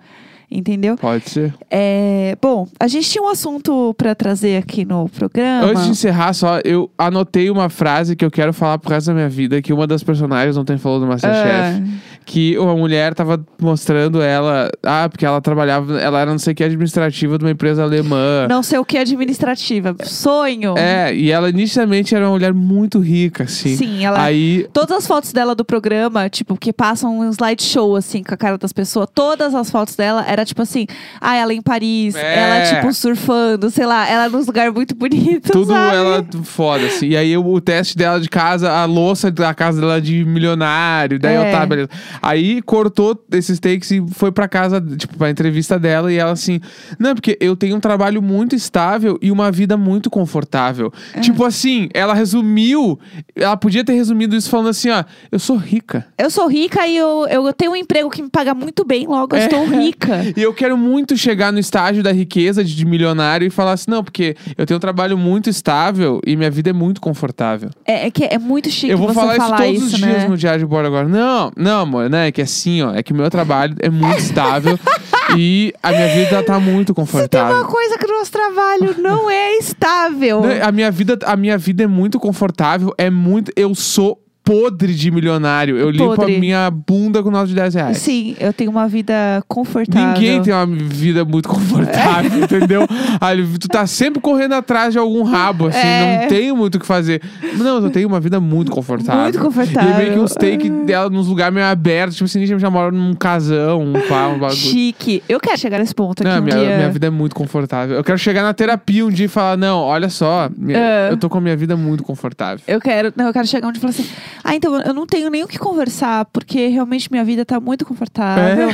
Entendeu? 0.51 0.97
Pode 0.97 1.29
ser. 1.31 1.55
É, 1.71 2.37
bom, 2.41 2.69
a 2.79 2.87
gente 2.87 3.09
tinha 3.09 3.23
um 3.23 3.29
assunto 3.29 3.95
pra 3.99 4.15
trazer 4.15 4.57
aqui 4.57 4.85
no 4.85 5.09
programa. 5.09 5.67
Antes 5.67 5.85
de 5.85 5.91
encerrar, 5.91 6.33
só, 6.33 6.61
eu 6.65 6.91
anotei 6.97 7.51
uma 7.51 7.69
frase 7.69 8.15
que 8.15 8.25
eu 8.25 8.31
quero 8.31 8.53
falar 8.53 8.79
pro 8.79 8.91
resto 8.91 9.09
da 9.09 9.15
minha 9.15 9.29
vida, 9.29 9.61
que 9.61 9.73
uma 9.73 9.87
das 9.87 10.03
personagens 10.03 10.57
ontem 10.57 10.79
falou 10.79 11.01
do 11.01 11.07
Masterchef. 11.07 11.83
Ah. 11.83 11.83
que 12.27 12.57
uma 12.59 12.75
mulher 12.75 13.15
tava 13.15 13.45
mostrando 13.61 14.23
ela, 14.23 14.71
ah, 14.83 15.09
porque 15.11 15.27
ela 15.27 15.41
trabalhava, 15.41 16.01
ela 16.01 16.21
era 16.21 16.31
não 16.31 16.39
sei 16.39 16.53
o 16.53 16.57
que 16.57 16.65
administrativa 16.65 17.37
de 17.37 17.45
uma 17.45 17.51
empresa 17.51 17.83
alemã. 17.83 18.47
Não 18.49 18.63
sei 18.63 18.79
o 18.79 18.85
que 18.85 18.97
administrativa. 18.97 19.95
Sonho. 20.05 20.75
É, 20.79 21.15
e 21.15 21.31
ela 21.31 21.51
inicialmente 21.51 22.15
era 22.15 22.25
uma 22.25 22.33
mulher 22.33 22.55
muito 22.55 22.99
rica, 22.99 23.45
assim. 23.45 23.77
Sim, 23.77 24.05
ela. 24.05 24.23
Aí, 24.23 24.67
Todas 24.73 24.99
as 24.99 25.07
fotos 25.07 25.33
dela 25.33 25.55
do 25.55 25.65
programa, 25.65 26.29
tipo, 26.29 26.57
que 26.57 26.73
passam 26.73 27.19
um 27.19 27.31
slideshow, 27.31 27.97
assim, 27.97 28.23
com 28.23 28.33
a 28.33 28.37
cara 28.37 28.57
das 28.57 28.73
pessoas, 28.73 29.09
todas 29.15 29.55
as 29.55 29.71
fotos 29.71 29.97
dela 29.97 30.25
era 30.35 30.45
tipo 30.45 30.61
assim, 30.63 30.87
ah, 31.21 31.35
ela 31.37 31.55
em 31.55 31.63
Paris, 31.63 32.15
É. 32.15 32.39
ela, 32.39 32.75
tipo, 32.77 32.93
surfando, 32.93 33.71
sei 33.71 33.87
lá, 33.87 34.09
ela 34.09 34.29
nos 34.29 34.47
lugares 34.47 34.73
muito 34.75 34.95
bonitos. 34.95 35.51
tudo 35.51 35.73
sabe? 35.73 35.97
ela 35.97 36.27
foda, 36.43 36.87
assim. 36.87 37.09
E 37.09 37.17
aí 37.17 37.37
o, 37.37 37.61
teste 37.61 37.97
dela 37.97 38.21
de 38.21 38.29
casa, 38.29 38.71
a 38.71 38.85
louça 38.85 39.31
da 39.31 39.55
casa 39.55 39.81
dela 39.81 40.01
de 40.01 40.25
milionário, 40.25 41.19
daí 41.19 41.35
É. 41.37 41.49
eu 41.49 41.53
tá, 41.53 41.65
beleza. 41.65 41.89
Aí 42.21 42.61
cortou 42.63 43.19
esses 43.33 43.59
takes 43.59 43.91
e 43.91 44.05
foi 44.13 44.31
pra 44.33 44.47
casa, 44.49 44.81
tipo, 44.99 45.17
pra 45.17 45.31
entrevista 45.31 45.79
dela 45.79 46.13
e 46.13 46.17
ela 46.17 46.33
assim, 46.33 46.61
não, 46.99 47.15
porque 47.15 47.39
eu 47.41 47.57
tenho 47.57 47.77
um 47.77 47.81
trabalho 47.81 48.21
muito 48.21 48.55
estável 48.55 49.19
e 49.23 49.31
uma 49.31 49.51
vida 49.51 49.77
muito 49.77 50.11
confortável. 50.11 50.93
É. 51.15 51.21
Tipo 51.21 51.45
assim, 51.45 51.89
ela 51.95 52.13
resumiu, 52.15 52.99
ela 53.37 53.57
podia 53.57 53.85
ter 53.85 53.93
resumido 53.95 54.35
isso 54.37 54.51
falando 54.51 54.69
assim, 54.71 54.91
ó, 54.91 55.05
eu 55.31 55.39
sou 55.39 55.57
rica. 55.57 56.07
Eu 56.19 56.31
sou 56.31 56.47
rica 56.49 56.87
e 56.87 56.97
eu, 56.97 57.27
eu 57.29 57.53
tenho 57.53 57.73
um 57.73 57.77
emprego 57.77 58.11
que 58.11 58.23
me 58.23 58.29
paga 58.29 58.55
muito 58.55 58.85
bem, 58.85 59.07
logo 59.07 59.35
eu 59.37 59.41
É. 59.41 59.45
estou 59.45 59.65
rica. 59.67 60.24
E 60.37 60.43
eu 60.43 60.53
quero 60.55 60.77
muito 60.77 61.17
chegar 61.17 61.53
no 61.53 61.59
estágio 61.59 62.03
da 62.03 62.13
riqueza 62.13 62.65
de, 62.65 62.75
de 62.75 62.85
milionário 62.85 63.47
e 63.47 63.51
falar 63.51 63.73
assim, 63.73 63.91
não, 63.91 64.03
porque 64.03 64.37
eu 64.57 64.67
tenho 64.67 64.77
um 64.77 64.81
trabalho 64.81 65.19
muito 65.19 65.51
estável 65.51 66.21
e 66.27 66.37
minha 66.37 66.51
vida 66.51 66.71
é 66.71 66.73
muito 66.73 67.01
confortável. 67.01 67.71
É, 67.85 68.07
é 68.07 68.11
que 68.11 68.25
é 68.25 68.39
muito 68.39 68.71
chique 68.71 68.91
eu 68.91 68.99
vou 68.99 69.09
você 69.09 69.37
falar 69.37 69.67
isso 69.67 69.81
todos 69.81 69.83
os 69.83 69.89
isso, 69.89 69.97
dias 69.97 70.23
né? 70.23 70.29
no 70.29 70.37
diário 70.37 70.61
de 70.61 70.67
bordo 70.67 70.87
agora. 70.87 71.09
Não, 71.09 71.53
não, 71.57 71.81
amor, 71.81 72.09
né? 72.09 72.29
É 72.29 72.33
que 72.33 72.43
assim, 72.43 72.83
ó, 72.83 72.95
é 72.95 73.03
que 73.03 73.13
o 73.13 73.17
meu 73.17 73.29
trabalho 73.31 73.75
é 73.81 73.91
muito 73.91 74.19
estável 74.19 74.79
e 75.37 75.73
a 75.83 75.91
minha 75.91 76.09
vida 76.09 76.43
tá 76.43 76.59
muito 76.61 76.93
Se 76.93 76.95
tem 76.95 76.95
confortável. 76.95 77.57
uma 77.57 77.67
coisa 77.67 77.99
que 77.99 78.07
o 78.07 78.19
nosso 78.19 78.33
trabalho 78.33 78.95
não 78.99 79.31
é 79.31 79.57
estável. 79.57 80.43
A 80.63 80.73
minha 80.73 80.91
vida, 80.91 81.19
a 81.25 81.37
minha 81.37 81.59
vida 81.59 81.85
é 81.85 81.87
muito 81.87 82.19
confortável, 82.19 82.95
é 82.97 83.11
muito, 83.11 83.53
eu 83.57 83.75
sou 83.75 84.24
podre 84.45 84.95
de 84.95 85.11
milionário. 85.11 85.79
Eu 85.79 85.89
limpo 85.91 86.15
Podre. 86.17 86.37
a 86.37 86.39
minha 86.39 86.71
bunda 86.71 87.23
com 87.23 87.31
nota 87.31 87.47
de 87.47 87.55
10 87.55 87.75
reais. 87.75 87.97
Sim, 87.99 88.37
eu 88.39 88.53
tenho 88.53 88.71
uma 88.71 88.87
vida 88.87 89.43
confortável. 89.49 90.13
Ninguém 90.13 90.43
tem 90.43 90.53
uma 90.53 90.67
vida 90.67 91.25
muito 91.25 91.49
confortável, 91.49 92.31
entendeu? 92.45 92.87
Aí, 93.21 93.43
tu 93.59 93.69
tá 93.69 93.87
sempre 93.87 94.21
correndo 94.21 94.53
atrás 94.55 94.93
de 94.93 94.99
algum 94.99 95.23
rabo, 95.23 95.69
assim, 95.69 95.79
É. 95.79 96.21
não 96.23 96.29
tenho 96.29 96.55
muito 96.57 96.75
o 96.75 96.79
que 96.81 96.87
fazer. 96.87 97.23
Não, 97.57 97.83
eu 97.83 97.91
tenho 97.91 98.07
uma 98.07 98.21
vida 98.21 98.39
muito 98.39 98.71
confortável. 98.71 99.23
Muito 99.23 99.39
confortável. 99.39 99.95
E 99.95 99.97
meio 99.97 100.13
que 100.13 100.19
uns 100.19 100.35
take 100.35 100.69
dela 100.69 101.09
nos 101.09 101.27
lugares 101.29 101.55
meio 101.55 101.67
abertos, 101.67 102.17
tipo 102.17 102.27
assim, 102.27 102.43
a 102.43 102.47
gente 102.47 102.61
já 102.61 102.69
mora 102.71 102.91
num 102.91 103.15
casão, 103.15 103.81
um 103.81 103.93
pá, 104.09 104.27
um 104.29 104.39
bagulho. 104.39 104.51
Chique. 104.59 105.23
Eu 105.27 105.41
quero 105.41 105.59
chegar 105.59 105.79
nesse 105.79 105.95
ponto 105.95 106.23
aqui 106.23 106.31
Não, 106.31 106.41
um 106.41 106.45
minha, 106.45 106.57
dia. 106.59 106.77
minha 106.77 106.91
vida 106.91 107.07
é 107.07 107.11
muito 107.11 107.35
confortável. 107.35 107.97
Eu 107.97 108.05
quero 108.05 108.19
chegar 108.19 108.43
na 108.43 108.53
terapia 108.53 109.07
um 109.07 109.11
dia 109.11 109.25
e 109.25 109.29
falar, 109.29 109.57
não, 109.57 109.79
olha 109.79 110.11
só, 110.11 110.51
É. 110.69 111.09
eu 111.11 111.17
tô 111.17 111.31
com 111.31 111.39
a 111.39 111.41
minha 111.41 111.57
vida 111.57 111.77
muito 111.77 112.03
confortável. 112.03 112.63
Eu 112.69 112.81
quero, 112.81 113.11
não, 113.17 113.27
eu 113.29 113.33
quero 113.33 113.47
chegar 113.47 113.69
onde 113.69 113.79
e 113.79 113.81
falar 113.81 113.91
assim: 113.93 114.05
"Ah, 114.43 114.55
então 114.55 114.81
eu 114.81 114.95
não 114.95 115.07
tenho 115.07 115.31
nem 115.31 115.43
o 115.45 115.49
que 115.49 115.59
conversar, 115.59 116.25
porque 116.27 116.69
realmente 116.69 117.11
minha 117.11 117.25
vida 117.25 117.45
tá 117.45 117.61
muito 117.61 117.85
confortável, 117.85 118.69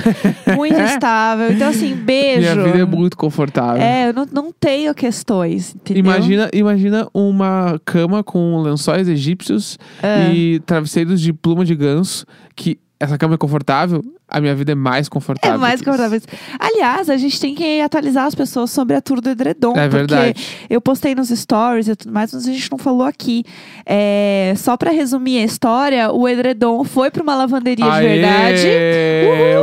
muito 0.57 0.79
estável". 0.81 1.53
Então 1.53 1.69
assim, 1.69 1.95
beijo. 1.95 2.41
Minha 2.41 2.65
vida 2.65 2.79
é 2.79 2.85
muito 2.87 3.17
confortável. 3.17 3.83
É, 3.83 4.09
eu 4.09 4.13
não, 4.15 4.27
não 4.33 4.53
tenho 4.53 4.95
questões, 4.95 5.75
entendeu? 5.75 6.01
Imagina, 6.01 6.49
imagina 6.53 7.09
uma 7.13 7.81
cama 7.85 8.23
com 8.23 8.61
lençóis 8.63 9.09
egípcios 9.09 9.79
É. 10.03 10.33
e 10.33 10.61
travesseiros 10.61 11.21
de 11.21 11.33
pluma 11.33 11.65
de 11.65 11.75
ganso, 11.75 12.25
que 12.55 12.79
essa 12.99 13.17
cama 13.17 13.35
é 13.35 13.39
confortável, 13.39 14.03
a 14.31 14.41
minha 14.41 14.55
vida 14.55 14.73
é 14.73 14.75
mais 14.75 15.09
confortável. 15.09 15.57
É 15.57 15.59
mais 15.59 15.81
confortável. 15.83 16.21
Aliás, 16.59 17.11
a 17.11 17.17
gente 17.17 17.41
tem 17.41 17.55
que 17.55 17.81
atualizar 17.81 18.27
as 18.27 18.35
pessoas 18.35 18.71
sobre 18.71 18.95
a 18.97 19.01
tour 19.01 19.21
do 19.21 19.31
edredom. 19.31 19.73
É 19.77 19.89
porque 19.89 19.97
verdade. 19.97 20.47
eu 20.69 20.81
postei 20.81 21.15
nos 21.15 21.29
stories 21.31 21.89
e 21.89 21.97
tudo 21.97 22.13
mais, 22.13 22.33
mas 22.33 22.47
a 22.49 22.53
gente 22.53 22.71
não 22.71 22.79
falou 22.79 23.05
aqui. 23.07 23.45
É, 23.85 24.55
só 24.57 24.77
pra 24.77 24.91
resumir 24.91 25.41
a 25.41 25.45
história, 25.45 26.11
o 26.13 26.29
edredom 26.29 26.85
foi 26.85 27.11
pra 27.11 27.23
uma 27.23 27.35
lavanderia 27.35 27.85
de 27.85 27.91
Aê! 27.91 28.09
verdade. 28.21 28.69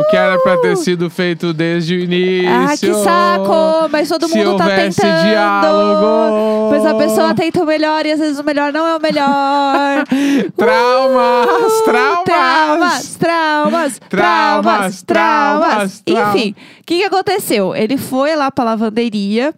O 0.01 0.09
que 0.09 0.15
era 0.17 0.37
pra 0.39 0.57
ter 0.57 0.75
sido 0.77 1.09
feito 1.09 1.53
desde 1.53 1.95
o 1.95 1.99
início. 1.99 2.49
Ah, 2.49 2.77
que 2.77 2.93
saco! 2.93 3.89
Mas 3.91 4.09
todo 4.09 4.27
Se 4.27 4.37
mundo 4.37 4.57
tá 4.57 4.65
houvesse 4.65 5.01
tentando. 5.01 5.27
diálogo. 5.29 6.69
Mas 6.71 6.85
a 6.85 6.93
pessoa 6.95 7.33
tenta 7.33 7.63
o 7.63 7.65
melhor 7.65 8.05
e 8.05 8.11
às 8.11 8.19
vezes 8.19 8.39
o 8.39 8.43
melhor 8.43 8.71
não 8.73 8.85
é 8.87 8.95
o 8.97 9.01
melhor. 9.01 10.03
Traumas, 10.55 11.81
traumas. 11.85 12.23
traumas, 12.25 13.15
traumas, 13.15 13.17
Traumas, 13.17 13.99
traumas, 14.09 14.56
traumas. 14.61 15.01
traumas, 15.03 16.01
traumas. 16.01 16.35
Enfim, 16.35 16.55
o 16.81 16.83
que, 16.85 16.97
que 16.99 17.03
aconteceu? 17.03 17.75
Ele 17.75 17.97
foi 17.97 18.35
lá 18.35 18.51
pra 18.51 18.65
lavanderia 18.65 19.53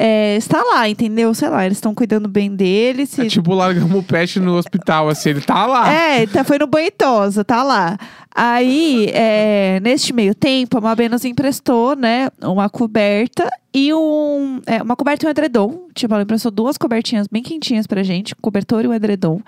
é, 0.00 0.36
está 0.36 0.62
lá, 0.62 0.88
entendeu? 0.88 1.34
Sei 1.34 1.48
lá, 1.48 1.66
eles 1.66 1.78
estão 1.78 1.92
cuidando 1.92 2.28
bem 2.28 2.54
dele. 2.54 3.04
Se... 3.04 3.22
É 3.22 3.26
tipo, 3.26 3.52
largamos 3.52 3.98
o 3.98 4.02
pet 4.02 4.38
no 4.38 4.54
hospital, 4.54 5.08
assim, 5.08 5.30
ele 5.30 5.40
tá 5.40 5.66
lá. 5.66 5.92
É, 5.92 6.24
tá, 6.24 6.44
foi 6.44 6.56
no 6.56 6.68
banhitosa, 6.68 7.44
tá 7.44 7.64
lá. 7.64 7.98
Aí, 8.32 9.10
é, 9.12 9.80
neste 9.82 10.12
meio 10.12 10.36
tempo, 10.36 10.78
a 10.78 10.80
Mabê 10.80 11.08
nos 11.08 11.24
emprestou, 11.24 11.96
né, 11.96 12.28
uma 12.40 12.70
coberta 12.70 13.50
e 13.72 13.92
um. 13.92 14.60
é, 14.66 14.82
uma 14.82 14.96
coberta 14.96 15.26
e 15.26 15.28
um 15.28 15.30
edredom. 15.30 15.88
Tipo, 15.94 16.14
ela 16.14 16.22
emprestou 16.22 16.50
duas 16.50 16.78
cobertinhas 16.78 17.26
bem 17.28 17.42
quentinhas 17.42 17.86
pra 17.86 18.02
gente, 18.02 18.34
cobertor 18.36 18.84
e 18.84 18.88
um 18.88 18.94
edredom. 18.94 19.40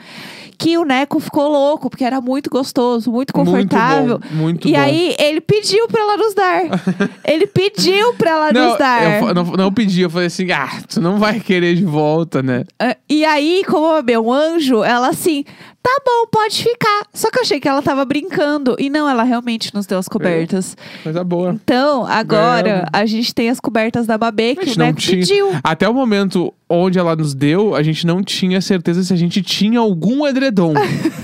Que 0.59 0.77
o 0.77 0.85
Neco 0.85 1.19
ficou 1.21 1.49
louco, 1.49 1.89
porque 1.89 2.05
era 2.05 2.21
muito 2.21 2.51
gostoso, 2.51 3.11
muito 3.11 3.33
confortável. 3.33 4.19
Muito 4.21 4.29
bom, 4.29 4.37
muito 4.37 4.69
e 4.69 4.73
bom. 4.73 4.79
aí, 4.79 5.17
ele 5.19 5.41
pediu 5.41 5.89
pra 5.89 6.03
ela 6.03 6.17
nos 6.19 6.35
dar. 6.35 6.63
ele 7.25 7.47
pediu 7.47 8.13
pra 8.15 8.31
ela 8.31 8.53
não, 8.53 8.69
nos 8.69 8.79
dar. 8.79 9.23
eu 9.23 9.35
não, 9.35 9.45
não 9.45 9.73
pedi, 9.73 10.03
eu 10.03 10.11
falei 10.11 10.27
assim, 10.27 10.51
ah, 10.51 10.69
tu 10.89 11.01
não 11.01 11.19
vai 11.19 11.41
querer 11.41 11.75
de 11.75 11.85
volta, 11.85 12.43
né? 12.43 12.65
Ah, 12.79 12.97
E 13.09 13.25
aí, 13.25 13.63
como 13.67 14.11
é 14.11 14.19
um 14.19 14.31
anjo, 14.33 14.85
ela 14.85 15.09
assim, 15.09 15.45
tá 15.83 16.01
bom, 16.05 16.27
pode 16.31 16.63
ficar. 16.63 17.07
Só 17.13 17.31
que 17.31 17.39
eu 17.39 17.43
achei 17.43 17.61
que 17.61 17.69
ela 17.69 17.83
tava 17.83 18.05
brincando. 18.05 18.77
E 18.79 18.89
não, 18.91 19.09
ela 19.09 19.23
realmente 19.23 19.75
nos 19.75 19.87
deu 19.87 19.99
as 19.99 20.09
cobertas. 20.09 20.77
Coisa 21.03 21.25
boa. 21.25 21.53
Então, 21.53 22.07
agora, 22.07 22.87
a 22.93 23.07
gente 23.07 23.35
tem 23.35 23.51
as 23.51 23.61
cobertas 23.61 24.07
da 24.07 24.17
Babê 24.17 24.55
que 24.57 24.71
o 24.71 24.79
não 24.79 24.87
Neco 24.87 24.99
tinha. 25.01 25.19
pediu. 25.19 25.49
Até 25.63 25.89
o 25.89 25.95
momento 25.95 26.53
onde 26.73 27.01
ela 27.01 27.17
nos 27.17 27.35
deu, 27.35 27.75
a 27.75 27.83
gente 27.83 28.07
não 28.07 28.23
tinha 28.23 28.61
certeza 28.61 29.03
se 29.03 29.13
a 29.13 29.17
gente 29.17 29.43
tinha 29.43 29.81
algum 29.81 30.25
edredom. 30.25 30.73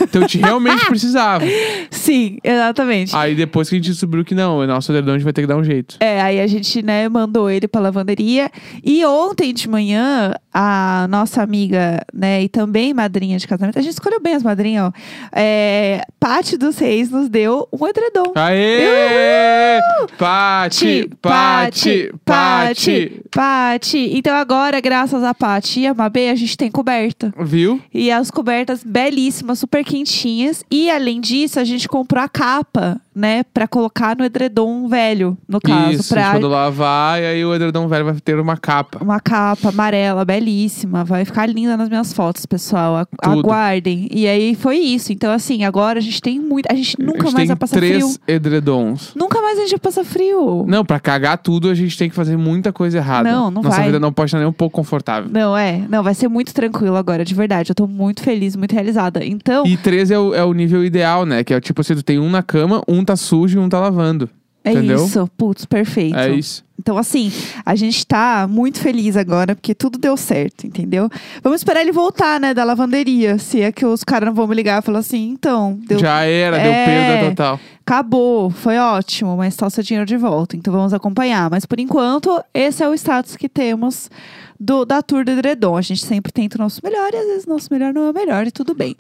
então 0.03 0.23
a 0.23 0.27
gente 0.27 0.39
realmente 0.39 0.85
precisava. 0.91 1.45
Sim, 1.89 2.39
exatamente. 2.43 3.15
Aí 3.15 3.35
depois 3.37 3.69
que 3.69 3.77
a 3.77 3.79
gente 3.79 3.91
descobriu 3.91 4.25
que 4.25 4.35
não, 4.35 4.59
o 4.59 4.67
nosso 4.67 4.91
edredom 4.91 5.13
a 5.13 5.15
gente 5.15 5.23
vai 5.25 5.33
ter 5.33 5.43
que 5.43 5.47
dar 5.47 5.57
um 5.57 5.63
jeito. 5.63 5.97
É, 6.01 6.21
aí 6.21 6.41
a 6.41 6.47
gente, 6.49 6.83
né, 6.83 7.09
mandou 7.09 7.49
ele 7.49 7.69
pra 7.69 7.81
lavanderia. 7.81 8.51
E 8.83 9.05
ontem 9.05 9.55
de 9.55 9.69
manhã, 9.69 10.35
a 10.53 11.07
nossa 11.09 11.43
amiga, 11.43 12.05
né, 12.13 12.43
e 12.43 12.49
também 12.49 12.93
madrinha 12.93 13.39
de 13.39 13.47
casamento, 13.47 13.79
a 13.79 13.83
gente 13.83 13.93
escolheu 13.93 14.21
bem 14.21 14.35
as 14.35 14.43
madrinhas, 14.47 14.87
ó. 14.87 14.93
É, 15.33 16.03
Paty 16.19 16.57
dos 16.57 16.79
Reis 16.79 17.11
nos 17.11 17.29
deu 17.29 17.69
um 17.73 17.87
edredom. 17.87 18.33
Aê! 18.35 19.81
Pati, 20.19 21.11
Pati, 21.21 22.13
Pati. 22.25 23.23
Pati. 23.31 24.11
Então 24.17 24.35
agora, 24.35 24.81
graças 24.81 25.23
a 25.23 25.35
Pati 25.35 25.81
e 25.81 25.87
a 25.87 25.95
Mabê, 25.95 26.31
a 26.31 26.35
gente 26.35 26.57
tem 26.57 26.71
coberta. 26.71 27.33
Viu? 27.39 27.81
E 27.93 28.11
as 28.11 28.31
cobertas 28.31 28.83
belíssimas, 28.83 29.59
super 29.59 29.85
quentinhas. 29.85 30.65
E 30.71 30.91
além 30.91 31.21
disso, 31.21 31.61
a 31.61 31.65
gente 31.65 31.89
comprou 31.89 32.23
a 32.23 32.29
capa, 32.29 33.01
né? 33.15 33.43
Pra 33.53 33.69
colocar 33.69 34.17
no 34.17 34.25
edredom 34.25 34.89
velho, 34.89 35.37
no 35.49 35.61
caso. 35.61 35.93
Isso, 35.93 36.15
pra 36.15 36.33
quando 36.33 36.49
lavar, 36.49 37.21
e 37.21 37.27
aí 37.27 37.45
o 37.45 37.55
edredom 37.55 37.89
velho 37.89 38.05
vai 38.05 38.15
ter 38.21 38.39
uma 38.39 38.57
capa. 38.57 39.03
uma 39.03 39.21
capa 39.21 39.69
amarela, 39.69 40.25
belíssima. 40.25 41.05
Vai 41.05 41.25
ficar 41.25 41.47
linda 41.47 41.77
nas 41.77 41.89
minhas 41.89 42.13
fotos, 42.13 42.47
pessoal. 42.47 43.07
Aguardem. 43.23 44.09
E 44.11 44.27
aí 44.27 44.36
foi 44.55 44.79
isso. 44.79 45.13
Então, 45.13 45.33
assim, 45.33 45.65
agora 45.65 45.99
a 45.99 46.03
gente 46.03 46.21
tem 46.21 46.39
muito. 46.39 46.67
A 46.71 46.75
gente 46.75 47.01
nunca 47.01 47.23
a 47.23 47.25
gente 47.25 47.35
mais 47.35 47.49
vai 47.49 47.57
passar 47.57 47.77
três 47.77 48.05
frio. 48.05 48.19
edredons. 48.27 49.13
Nunca 49.15 49.41
mais 49.41 49.59
a 49.59 49.63
gente 49.63 49.71
vai 49.71 49.79
passar 49.81 50.05
frio. 50.05 50.65
Não, 50.67 50.85
pra 50.85 50.99
cagar 51.01 51.39
tudo, 51.39 51.69
a 51.69 51.75
gente 51.75 51.97
tem 51.97 52.09
que 52.09 52.15
fazer 52.15 52.37
muita 52.37 52.73
coisa 52.73 52.99
errada. 52.99 53.31
Não, 53.31 53.51
não 53.51 53.63
Nossa 53.63 53.77
vai. 53.77 53.87
vida 53.87 54.01
não 54.01 54.13
pode 54.13 54.29
estar 54.29 54.39
nem 54.39 54.47
um 54.47 54.53
pouco 54.53 54.77
confortável. 54.77 55.31
Não, 55.33 55.57
é. 55.57 55.83
Não, 55.89 56.03
vai 56.03 56.15
ser 56.15 56.29
muito 56.29 56.53
tranquilo 56.55 56.97
agora, 56.97 57.25
de 57.25 57.35
verdade. 57.35 57.71
Eu 57.71 57.75
tô 57.75 57.87
muito 57.87 58.23
feliz, 58.23 58.57
muito 58.57 58.73
realizada. 58.73 59.25
Então, 59.25 59.67
E 59.67 59.77
três 59.77 60.11
é 60.11 60.19
o, 60.19 60.35
é 60.35 60.45
o 60.45 60.53
nível 60.53 60.85
ideal, 60.85 61.25
né? 61.25 61.43
Que 61.45 61.55
é 61.55 61.61
tipo 61.61 61.81
assim, 61.81 61.95
tu 61.95 62.03
tem 62.03 62.19
um 62.19 62.31
na 62.31 62.43
cama, 62.43 62.83
um 62.89 63.05
tá 63.05 63.17
sujo 63.17 63.59
e 63.59 63.63
um 63.63 63.69
tá 63.69 63.81
lavando. 63.81 64.29
É 64.67 64.73
entendeu? 64.73 65.05
isso. 65.05 65.31
Putz, 65.37 65.65
perfeito. 65.65 66.19
É 66.19 66.31
isso. 66.31 66.65
Então, 66.79 66.99
assim, 66.99 67.33
a 67.65 67.75
gente 67.75 68.07
tá 68.07 68.47
muito 68.49 68.79
feliz 68.79 69.17
agora, 69.17 69.55
porque 69.55 69.75
tudo 69.75 69.99
deu 69.99 70.17
certo, 70.17 70.67
entendeu? 70.67 71.09
Vamos 71.43 71.61
esperar 71.61 71.81
ele 71.81 71.93
voltar, 71.93 72.39
né, 72.39 72.53
da 72.53 72.65
lavanderia. 72.65 73.39
Se 73.39 73.63
é 73.63 73.73
que 73.73 73.87
os 73.87 74.05
caras 74.05 74.27
não 74.27 74.35
vão 74.35 74.47
me 74.47 74.55
ligar 74.55 74.83
e 74.83 74.85
falar 74.85 74.99
assim, 74.99 75.31
então, 75.31 75.79
deu 75.87 75.99
Já 75.99 76.23
era, 76.25 76.59
deu 76.59 76.73
É. 76.73 76.85
perda 76.85 77.29
total. 77.31 77.61
Acabou, 77.81 78.51
foi 78.51 78.77
ótimo, 78.79 79.37
mas 79.37 79.55
tá 79.57 79.67
o 79.67 79.71
seu 79.71 79.83
dinheiro 79.83 80.07
de 80.07 80.17
volta. 80.17 80.57
Então 80.57 80.73
vamos 80.73 80.93
acompanhar. 80.93 81.49
Mas 81.49 81.65
por 81.65 81.79
enquanto, 81.79 82.43
esse 82.53 82.83
é 82.83 82.89
o 82.89 82.95
status 82.95 83.37
que 83.37 83.49
temos 83.49 84.11
do, 84.59 84.85
da 84.85 85.01
Tour 85.03 85.25
do 85.25 85.31
Edredom. 85.31 85.77
A 85.77 85.83
gente 85.83 86.05
sempre 86.05 86.33
tenta 86.33 86.59
o 86.59 86.61
nosso 86.61 86.81
melhor 86.83 87.13
e 87.13 87.17
às 87.17 87.27
vezes 87.27 87.45
o 87.47 87.51
nosso 87.51 87.69
melhor 87.73 87.95
não 87.95 88.07
é 88.07 88.11
o 88.11 88.15
melhor 88.15 88.47
e 88.47 88.51
tudo 88.51 88.75
bem. 88.75 88.97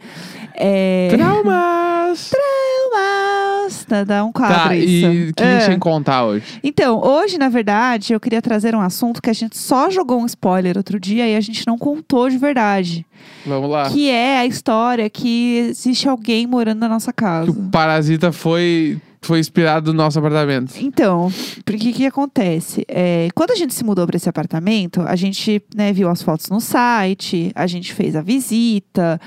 É... 0.54 1.08
Traumas! 1.10 2.30
Traumas! 2.30 3.45
Tá, 3.88 4.02
dá 4.04 4.24
um 4.24 4.32
quadro 4.32 4.56
Tá, 4.56 4.76
isso. 4.76 5.06
e 5.06 5.30
o 5.30 5.34
que 5.34 5.42
a 5.42 5.46
É. 5.46 5.52
gente 5.60 5.66
tem 5.66 5.74
que 5.74 5.80
contar 5.80 6.24
hoje? 6.24 6.44
Então, 6.62 7.00
hoje, 7.00 7.38
na 7.38 7.48
verdade, 7.48 8.12
eu 8.12 8.18
queria 8.20 8.42
trazer 8.42 8.74
um 8.74 8.80
assunto 8.80 9.22
que 9.22 9.30
a 9.30 9.32
gente 9.32 9.56
só 9.56 9.88
jogou 9.90 10.20
um 10.20 10.26
spoiler 10.26 10.76
outro 10.76 10.98
dia 10.98 11.28
e 11.28 11.36
a 11.36 11.40
gente 11.40 11.64
não 11.66 11.78
contou 11.78 12.28
de 12.28 12.36
verdade. 12.36 13.06
Vamos 13.46 13.70
lá. 13.70 13.88
Que 13.90 14.10
é 14.10 14.38
a 14.38 14.46
história 14.46 15.08
que 15.08 15.68
existe 15.70 16.08
alguém 16.08 16.46
morando 16.46 16.80
na 16.80 16.88
nossa 16.88 17.12
casa. 17.12 17.52
Que 17.52 17.58
o 17.58 17.62
parasita 17.70 18.32
foi, 18.32 19.00
foi 19.22 19.38
inspirado 19.38 19.92
no 19.92 19.96
nosso 20.02 20.18
apartamento. 20.18 20.74
Então, 20.80 21.32
porque 21.64 21.90
o 21.90 21.92
que 21.92 22.06
acontece? 22.06 22.84
É, 22.88 23.28
quando 23.34 23.52
a 23.52 23.56
gente 23.56 23.72
se 23.72 23.84
mudou 23.84 24.04
para 24.06 24.16
esse 24.16 24.28
apartamento, 24.28 25.00
a 25.02 25.14
gente 25.14 25.62
né, 25.76 25.92
viu 25.92 26.08
as 26.08 26.22
fotos 26.22 26.48
no 26.48 26.60
site, 26.60 27.52
a 27.54 27.66
gente 27.68 27.92
fez 27.94 28.16
a 28.16 28.20
visita. 28.20 29.20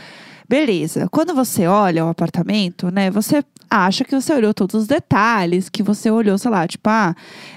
Beleza. 0.50 1.08
Quando 1.12 1.36
você 1.36 1.68
olha 1.68 2.04
o 2.04 2.10
apartamento, 2.10 2.90
né, 2.92 3.12
você 3.12 3.44
acha 3.70 4.04
que 4.04 4.20
você 4.20 4.34
olhou 4.34 4.52
todos 4.52 4.74
os 4.74 4.88
detalhes, 4.88 5.70
que 5.70 5.84
você 5.84 6.10
olhou, 6.10 6.36
sei 6.40 6.50
lá, 6.50 6.68
tipo, 6.68 6.90
ah, 6.90 7.14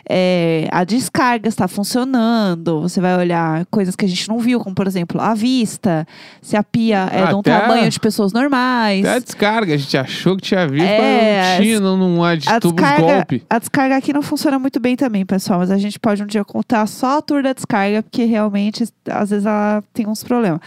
é, 0.06 0.68
a 0.70 0.84
descarga 0.84 1.48
está 1.48 1.66
funcionando. 1.66 2.82
Você 2.82 3.00
vai 3.00 3.16
olhar 3.16 3.64
coisas 3.70 3.96
que 3.96 4.04
a 4.04 4.08
gente 4.08 4.28
não 4.28 4.38
viu, 4.38 4.60
como 4.60 4.74
por 4.74 4.86
exemplo, 4.86 5.18
a 5.22 5.32
vista, 5.32 6.06
se 6.42 6.54
a 6.54 6.62
pia 6.62 7.08
é 7.10 7.26
de 7.26 7.34
um 7.34 7.40
tamanho 7.40 7.88
de 7.88 7.98
pessoas 7.98 8.30
normais. 8.30 9.02
Até 9.06 9.14
a 9.14 9.18
descarga, 9.20 9.72
a 9.74 9.76
gente 9.78 9.96
achou 9.96 10.36
que 10.36 10.42
tinha 10.42 10.68
visto, 10.68 10.84
É, 10.84 10.98
mas 11.40 11.56
não 11.56 11.64
tinha, 11.64 11.80
não, 11.80 11.96
não 11.96 12.22
há 12.24 12.34
de 12.34 12.46
A 12.46 12.60
tubo 12.60 12.74
descarga, 12.76 13.14
golpe. 13.14 13.42
a 13.48 13.58
descarga 13.58 13.96
aqui 13.96 14.12
não 14.12 14.20
funciona 14.22 14.58
muito 14.58 14.78
bem 14.78 14.96
também, 14.96 15.24
pessoal. 15.24 15.60
Mas 15.60 15.70
a 15.70 15.78
gente 15.78 15.98
pode 15.98 16.22
um 16.22 16.26
dia 16.26 16.44
contar 16.44 16.86
só 16.86 17.18
a 17.18 17.22
tour 17.22 17.42
da 17.42 17.54
descarga, 17.54 18.02
porque 18.02 18.24
realmente, 18.26 18.84
às 19.08 19.30
vezes, 19.30 19.46
ela 19.46 19.82
tem 19.94 20.06
uns 20.06 20.22
problemas. 20.22 20.60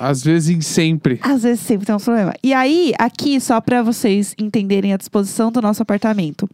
Às 0.00 0.24
vezes 0.24 0.66
sempre. 0.66 1.20
Às 1.22 1.44
vezes 1.44 1.59
sempre 1.60 1.86
tem 1.86 1.94
uns 1.94 2.04
problemas. 2.04 2.34
E 2.42 2.52
aí, 2.52 2.92
aqui, 2.98 3.40
só 3.40 3.60
pra 3.60 3.82
vocês 3.82 4.34
entenderem 4.38 4.92
a 4.92 4.96
disposição 4.96 5.50
do 5.50 5.62
nosso 5.62 5.82
apartamento. 5.82 6.48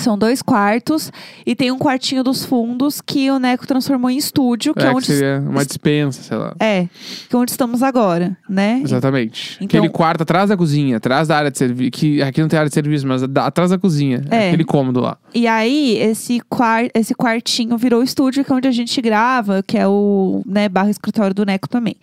São 0.00 0.16
dois 0.18 0.40
quartos 0.42 1.12
e 1.46 1.54
tem 1.54 1.70
um 1.70 1.78
quartinho 1.78 2.24
dos 2.24 2.44
fundos 2.44 3.00
que 3.00 3.30
o 3.30 3.38
Neco 3.38 3.66
transformou 3.66 4.10
em 4.10 4.16
estúdio, 4.16 4.74
que 4.74 4.80
é, 4.82 4.86
É, 4.86 4.90
que 4.90 4.96
onde. 4.96 5.06
seria 5.06 5.40
uma 5.46 5.64
dispensa, 5.64 6.22
sei 6.22 6.36
lá. 6.36 6.54
É, 6.58 6.88
que 7.28 7.34
é 7.34 7.38
onde 7.38 7.50
estamos 7.50 7.82
agora, 7.82 8.36
né? 8.48 8.80
Exatamente. 8.82 9.56
Então- 9.60 9.80
Aquele 9.80 9.92
quarto 9.92 10.22
atrás 10.22 10.48
da 10.48 10.56
cozinha, 10.56 10.96
atrás 10.96 11.28
da 11.28 11.36
área 11.36 11.50
de 11.50 11.58
serviço. 11.58 11.90
Que 11.92 12.22
aqui 12.22 12.40
não 12.40 12.48
tem 12.48 12.58
área 12.58 12.68
de 12.68 12.74
serviço, 12.74 13.06
mas 13.06 13.22
da- 13.28 13.46
atrás 13.46 13.70
da 13.70 13.78
cozinha. 13.78 14.22
É. 14.30 14.48
Aquele 14.48 14.64
cômodo 14.64 15.00
lá. 15.00 15.16
E 15.34 15.46
aí, 15.46 15.96
esse, 15.98 16.40
quar 16.48 16.88
esse 16.94 17.14
quartinho 17.14 17.76
virou 17.76 18.02
estúdio, 18.02 18.44
que 18.44 18.52
é 18.52 18.54
onde 18.54 18.68
a 18.68 18.72
gente 18.72 19.00
grava, 19.02 19.62
que 19.62 19.76
é 19.78 19.86
o 19.86 20.42
né, 20.46 20.68
barra 20.68 20.90
escritório 20.90 21.34
do 21.34 21.44
Neco 21.44 21.68
também. 21.68 21.96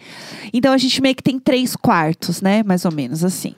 Então 0.54 0.72
a 0.74 0.78
gente 0.78 1.02
meio 1.02 1.16
que 1.16 1.24
tem 1.24 1.40
três 1.40 1.76
quartos, 1.76 2.42
né? 2.42 2.64
Mais 2.64 2.86
ou 2.86 2.92
menos 2.92 3.24
assim. 3.24 3.56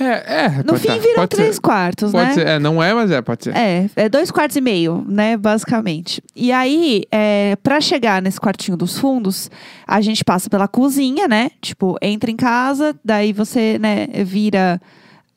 É, 0.00 0.44
é. 0.44 0.62
No 0.64 0.76
fim, 0.78 0.88
tá. 0.88 0.98
viram 0.98 1.26
três 1.26 1.56
ser. 1.56 1.60
quartos, 1.60 2.12
Pode 2.12 2.28
né? 2.28 2.34
ser. 2.34 2.46
É, 2.46 2.58
não 2.58 2.82
é, 2.82 2.94
mas 2.94 3.10
é, 3.10 3.20
pode 3.20 3.44
ser. 3.44 3.56
É, 3.56 3.88
é 3.94 4.08
dois 4.08 4.30
quartos 4.30 4.56
e 4.56 4.60
meio, 4.60 5.04
né, 5.06 5.36
basicamente. 5.36 6.22
E 6.34 6.50
aí, 6.50 7.04
é, 7.12 7.56
para 7.62 7.80
chegar 7.80 8.22
nesse 8.22 8.40
quartinho 8.40 8.76
dos 8.76 8.98
fundos, 8.98 9.50
a 9.86 10.00
gente 10.00 10.24
passa 10.24 10.48
pela 10.48 10.66
cozinha, 10.66 11.28
né? 11.28 11.50
Tipo, 11.60 11.96
entra 12.00 12.30
em 12.30 12.36
casa, 12.36 12.94
daí 13.04 13.32
você, 13.32 13.78
né, 13.78 14.06
vira, 14.24 14.80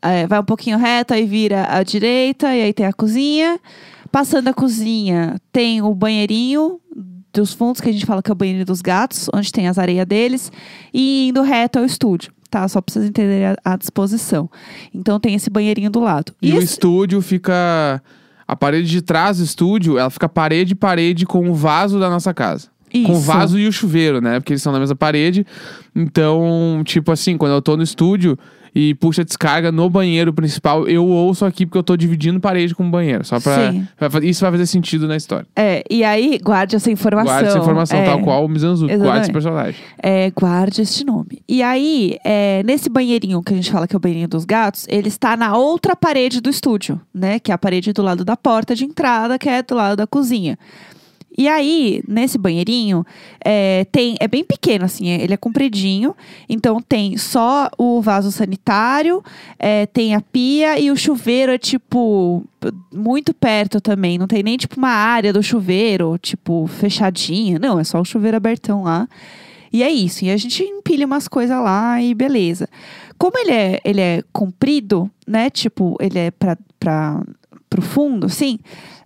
é, 0.01 0.25
vai 0.25 0.39
um 0.39 0.45
pouquinho 0.45 0.77
reto, 0.77 1.13
aí 1.13 1.25
vira 1.25 1.67
à 1.69 1.83
direita, 1.83 2.55
e 2.55 2.61
aí 2.61 2.73
tem 2.73 2.85
a 2.85 2.93
cozinha. 2.93 3.59
Passando 4.11 4.47
a 4.47 4.53
cozinha, 4.53 5.41
tem 5.51 5.81
o 5.81 5.93
banheirinho 5.93 6.79
dos 7.33 7.51
fundos, 7.51 7.81
que 7.81 7.89
a 7.89 7.91
gente 7.91 8.05
fala 8.05 8.21
que 8.21 8.29
é 8.29 8.33
o 8.33 8.35
banheiro 8.35 8.63
dos 8.63 8.79
gatos, 8.79 9.27
onde 9.33 9.51
tem 9.51 9.67
as 9.67 9.79
areias 9.79 10.05
deles, 10.05 10.51
e 10.93 11.29
indo 11.29 11.41
reto 11.41 11.79
ao 11.79 11.85
estúdio. 11.85 12.31
Tá, 12.53 12.67
só 12.67 12.79
pra 12.81 12.93
vocês 12.93 13.05
entenderem 13.05 13.47
a, 13.47 13.55
a 13.65 13.75
disposição. 13.75 14.47
Então 14.93 15.19
tem 15.19 15.33
esse 15.33 15.49
banheirinho 15.49 15.89
do 15.89 15.99
lado. 15.99 16.33
E 16.39 16.53
o 16.53 16.57
esse- 16.57 16.65
estúdio 16.73 17.19
fica. 17.19 17.99
A 18.47 18.55
parede 18.55 18.87
de 18.87 19.01
trás 19.01 19.39
do 19.39 19.43
estúdio, 19.43 19.97
ela 19.97 20.09
fica 20.11 20.29
parede 20.29 20.75
parede 20.75 21.25
com 21.25 21.49
o 21.49 21.55
vaso 21.55 21.99
da 21.99 22.09
nossa 22.11 22.31
casa. 22.33 22.67
Com 22.93 23.13
o 23.13 23.17
Isso. 23.17 23.21
vaso 23.21 23.57
e 23.57 23.67
o 23.67 23.71
chuveiro, 23.71 24.21
né? 24.21 24.39
Porque 24.39 24.53
eles 24.53 24.61
são 24.61 24.71
na 24.71 24.79
mesma 24.79 24.95
parede. 24.95 25.45
Então, 25.95 26.81
tipo 26.85 27.11
assim, 27.11 27.37
quando 27.37 27.53
eu 27.53 27.61
tô 27.61 27.75
no 27.75 27.83
estúdio 27.83 28.37
e 28.75 28.95
puxa 28.95 29.21
a 29.21 29.25
descarga 29.25 29.71
no 29.71 29.87
banheiro 29.89 30.33
principal, 30.33 30.87
eu 30.87 31.05
ouço 31.05 31.45
aqui 31.45 31.65
porque 31.65 31.77
eu 31.77 31.83
tô 31.83 31.95
dividindo 31.95 32.39
parede 32.39 32.73
com 32.73 32.87
o 32.87 32.89
banheiro. 32.89 33.23
Só 33.23 33.39
pra. 33.39 33.71
Sim. 33.71 33.87
Isso 34.23 34.41
vai 34.41 34.51
fazer 34.51 34.65
sentido 34.65 35.07
na 35.07 35.15
história. 35.15 35.45
É, 35.55 35.83
e 35.89 36.03
aí, 36.03 36.39
guarde 36.43 36.75
essa 36.75 36.89
informação. 36.89 37.31
Guarde 37.31 37.49
essa 37.49 37.59
informação, 37.59 37.99
é, 37.99 38.05
tal 38.05 38.19
qual 38.21 38.45
o 38.45 38.49
Mizanzuki. 38.49 38.95
Guarde 38.97 39.21
esse 39.21 39.31
personagem. 39.31 39.79
É, 40.01 40.31
guarde 40.31 40.81
este 40.81 41.05
nome. 41.05 41.43
E 41.47 41.61
aí, 41.61 42.17
é, 42.23 42.63
nesse 42.63 42.89
banheirinho 42.89 43.41
que 43.43 43.53
a 43.53 43.55
gente 43.55 43.71
fala 43.71 43.87
que 43.87 43.95
é 43.95 43.97
o 43.97 43.99
banheirinho 43.99 44.27
dos 44.27 44.45
gatos, 44.45 44.87
ele 44.89 45.07
está 45.07 45.37
na 45.37 45.55
outra 45.55 45.95
parede 45.95 46.41
do 46.41 46.49
estúdio, 46.49 46.99
né? 47.13 47.39
Que 47.39 47.51
é 47.51 47.55
a 47.55 47.57
parede 47.57 47.93
do 47.93 48.01
lado 48.01 48.25
da 48.25 48.35
porta 48.35 48.75
de 48.75 48.85
entrada, 48.85 49.37
que 49.37 49.47
é 49.47 49.61
do 49.61 49.75
lado 49.75 49.97
da 49.97 50.07
cozinha. 50.07 50.57
E 51.35 51.47
aí, 51.47 52.03
nesse 52.07 52.37
banheirinho, 52.37 53.05
é, 53.43 53.85
tem, 53.91 54.15
é 54.19 54.27
bem 54.27 54.43
pequeno, 54.43 54.85
assim, 54.85 55.09
é- 55.09 55.23
ele 55.23 55.33
é 55.33 55.37
compridinho. 55.37 56.15
Então 56.47 56.79
tem 56.79 57.17
só 57.17 57.69
o 57.77 58.01
vaso 58.01 58.31
sanitário, 58.31 59.23
é, 59.57 59.85
tem 59.87 60.13
a 60.13 60.21
pia 60.21 60.79
e 60.79 60.91
o 60.91 60.95
chuveiro 60.95 61.51
é 61.51 61.57
tipo 61.57 62.43
muito 62.93 63.33
perto 63.33 63.81
também. 63.81 64.17
Não 64.17 64.27
tem 64.27 64.43
nem 64.43 64.57
tipo 64.57 64.77
uma 64.77 64.89
área 64.89 65.33
do 65.33 65.41
chuveiro, 65.43 66.17
tipo, 66.17 66.67
fechadinha. 66.67 67.57
Não, 67.59 67.79
é 67.79 67.83
só 67.83 67.99
o 67.99 68.05
chuveiro 68.05 68.37
abertão 68.37 68.83
lá. 68.83 69.07
E 69.71 69.81
é 69.81 69.89
isso. 69.89 70.23
E 70.23 70.29
a 70.29 70.37
gente 70.37 70.63
empilha 70.63 71.05
umas 71.05 71.27
coisas 71.27 71.57
lá 71.57 71.99
e 72.01 72.13
beleza. 72.13 72.69
Como 73.17 73.37
ele 73.39 73.51
é, 73.51 73.81
ele 73.83 73.99
é 74.01 74.23
comprido, 74.31 75.09
né? 75.27 75.49
Tipo, 75.49 75.97
ele 75.99 76.19
é 76.19 76.31
pra, 76.31 76.57
pra, 76.79 77.23
pro 77.69 77.81
fundo, 77.81 78.27
assim. 78.27 78.59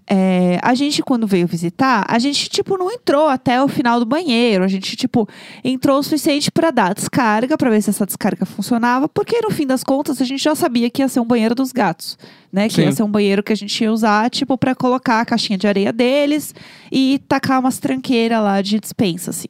É, 0.09 0.57
a 0.63 0.73
gente, 0.73 1.03
quando 1.03 1.27
veio 1.27 1.45
visitar, 1.45 2.05
a 2.07 2.17
gente, 2.17 2.49
tipo, 2.49 2.77
não 2.77 2.89
entrou 2.89 3.27
até 3.27 3.61
o 3.61 3.67
final 3.67 3.99
do 3.99 4.05
banheiro. 4.05 4.63
A 4.63 4.67
gente, 4.67 4.95
tipo, 4.95 5.27
entrou 5.61 5.99
o 5.99 6.03
suficiente 6.03 6.49
pra 6.49 6.71
dar 6.71 6.93
descarga, 6.93 7.57
pra 7.57 7.69
ver 7.69 7.81
se 7.81 7.89
essa 7.89 8.05
descarga 8.05 8.45
funcionava. 8.45 9.09
Porque, 9.09 9.41
no 9.41 9.51
fim 9.51 9.67
das 9.67 9.83
contas, 9.83 10.21
a 10.21 10.25
gente 10.25 10.41
já 10.41 10.55
sabia 10.55 10.89
que 10.89 11.01
ia 11.01 11.09
ser 11.09 11.19
um 11.19 11.25
banheiro 11.25 11.53
dos 11.53 11.73
gatos. 11.73 12.17
Né? 12.53 12.69
Que 12.69 12.75
Sim. 12.75 12.81
ia 12.83 12.91
ser 12.93 13.03
um 13.03 13.11
banheiro 13.11 13.43
que 13.43 13.51
a 13.51 13.55
gente 13.55 13.83
ia 13.83 13.91
usar, 13.91 14.29
tipo, 14.29 14.57
pra 14.57 14.73
colocar 14.73 15.19
a 15.19 15.25
caixinha 15.25 15.57
de 15.57 15.67
areia 15.67 15.91
deles 15.91 16.55
e 16.89 17.19
tacar 17.27 17.59
umas 17.59 17.77
tranqueiras 17.77 18.41
lá 18.41 18.61
de 18.61 18.79
dispensa, 18.79 19.31
assim. 19.31 19.49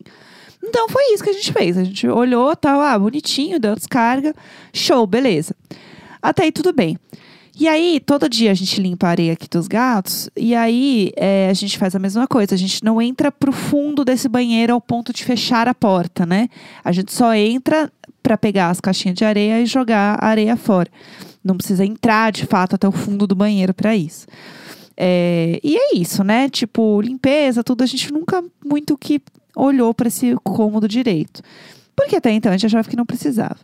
Então 0.63 0.89
foi 0.89 1.13
isso 1.13 1.23
que 1.23 1.29
a 1.29 1.33
gente 1.33 1.53
fez. 1.53 1.77
A 1.77 1.83
gente 1.83 2.07
olhou, 2.07 2.55
tal, 2.55 2.81
ah, 2.81 2.97
bonitinho, 2.97 3.59
deu 3.59 3.75
descarga. 3.75 4.33
Show, 4.73 5.05
beleza. 5.05 5.55
Até 6.19 6.45
aí 6.45 6.51
tudo 6.51 6.73
bem. 6.73 6.97
E 7.59 7.67
aí, 7.67 7.99
todo 7.99 8.29
dia 8.29 8.51
a 8.51 8.53
gente 8.53 8.79
limpa 8.79 9.07
a 9.07 9.09
areia 9.09 9.33
aqui 9.33 9.47
dos 9.49 9.67
gatos. 9.67 10.29
E 10.37 10.53
aí, 10.53 11.11
é, 11.15 11.49
a 11.49 11.53
gente 11.53 11.75
faz 11.75 11.95
a 11.95 11.99
mesma 11.99 12.27
coisa. 12.27 12.53
A 12.53 12.57
gente 12.57 12.83
não 12.83 13.01
entra 13.01 13.31
pro 13.31 13.51
fundo 13.51 14.05
desse 14.05 14.29
banheiro 14.29 14.73
ao 14.73 14.79
ponto 14.79 15.11
de 15.11 15.23
fechar 15.23 15.67
a 15.67 15.73
porta, 15.73 16.23
né? 16.23 16.49
A 16.83 16.91
gente 16.91 17.11
só 17.11 17.33
entra 17.33 17.91
pra 18.21 18.37
pegar 18.37 18.69
as 18.69 18.79
caixinhas 18.79 19.17
de 19.17 19.25
areia 19.25 19.59
e 19.59 19.65
jogar 19.65 20.19
a 20.21 20.27
areia 20.27 20.55
fora. 20.55 20.89
Não 21.43 21.57
precisa 21.57 21.83
entrar, 21.83 22.31
de 22.31 22.45
fato, 22.45 22.75
até 22.75 22.87
o 22.87 22.91
fundo 22.91 23.25
do 23.25 23.33
banheiro 23.33 23.73
pra 23.73 23.95
isso. 23.95 24.27
É, 24.95 25.59
e 25.63 25.77
é 25.77 25.95
isso, 25.95 26.23
né? 26.23 26.49
Tipo, 26.49 27.01
limpeza, 27.01 27.63
tudo. 27.63 27.83
A 27.83 27.87
gente 27.87 28.13
nunca 28.13 28.43
muito 28.63 28.95
que 28.95 29.19
olhou 29.55 29.95
pra 29.95 30.09
esse 30.09 30.35
cômodo 30.43 30.87
direito. 30.87 31.41
Porque 31.97 32.15
até 32.15 32.31
então 32.31 32.51
a 32.51 32.55
gente 32.55 32.67
achava 32.67 32.87
que 32.87 32.95
não 32.95 33.05
precisava. 33.07 33.57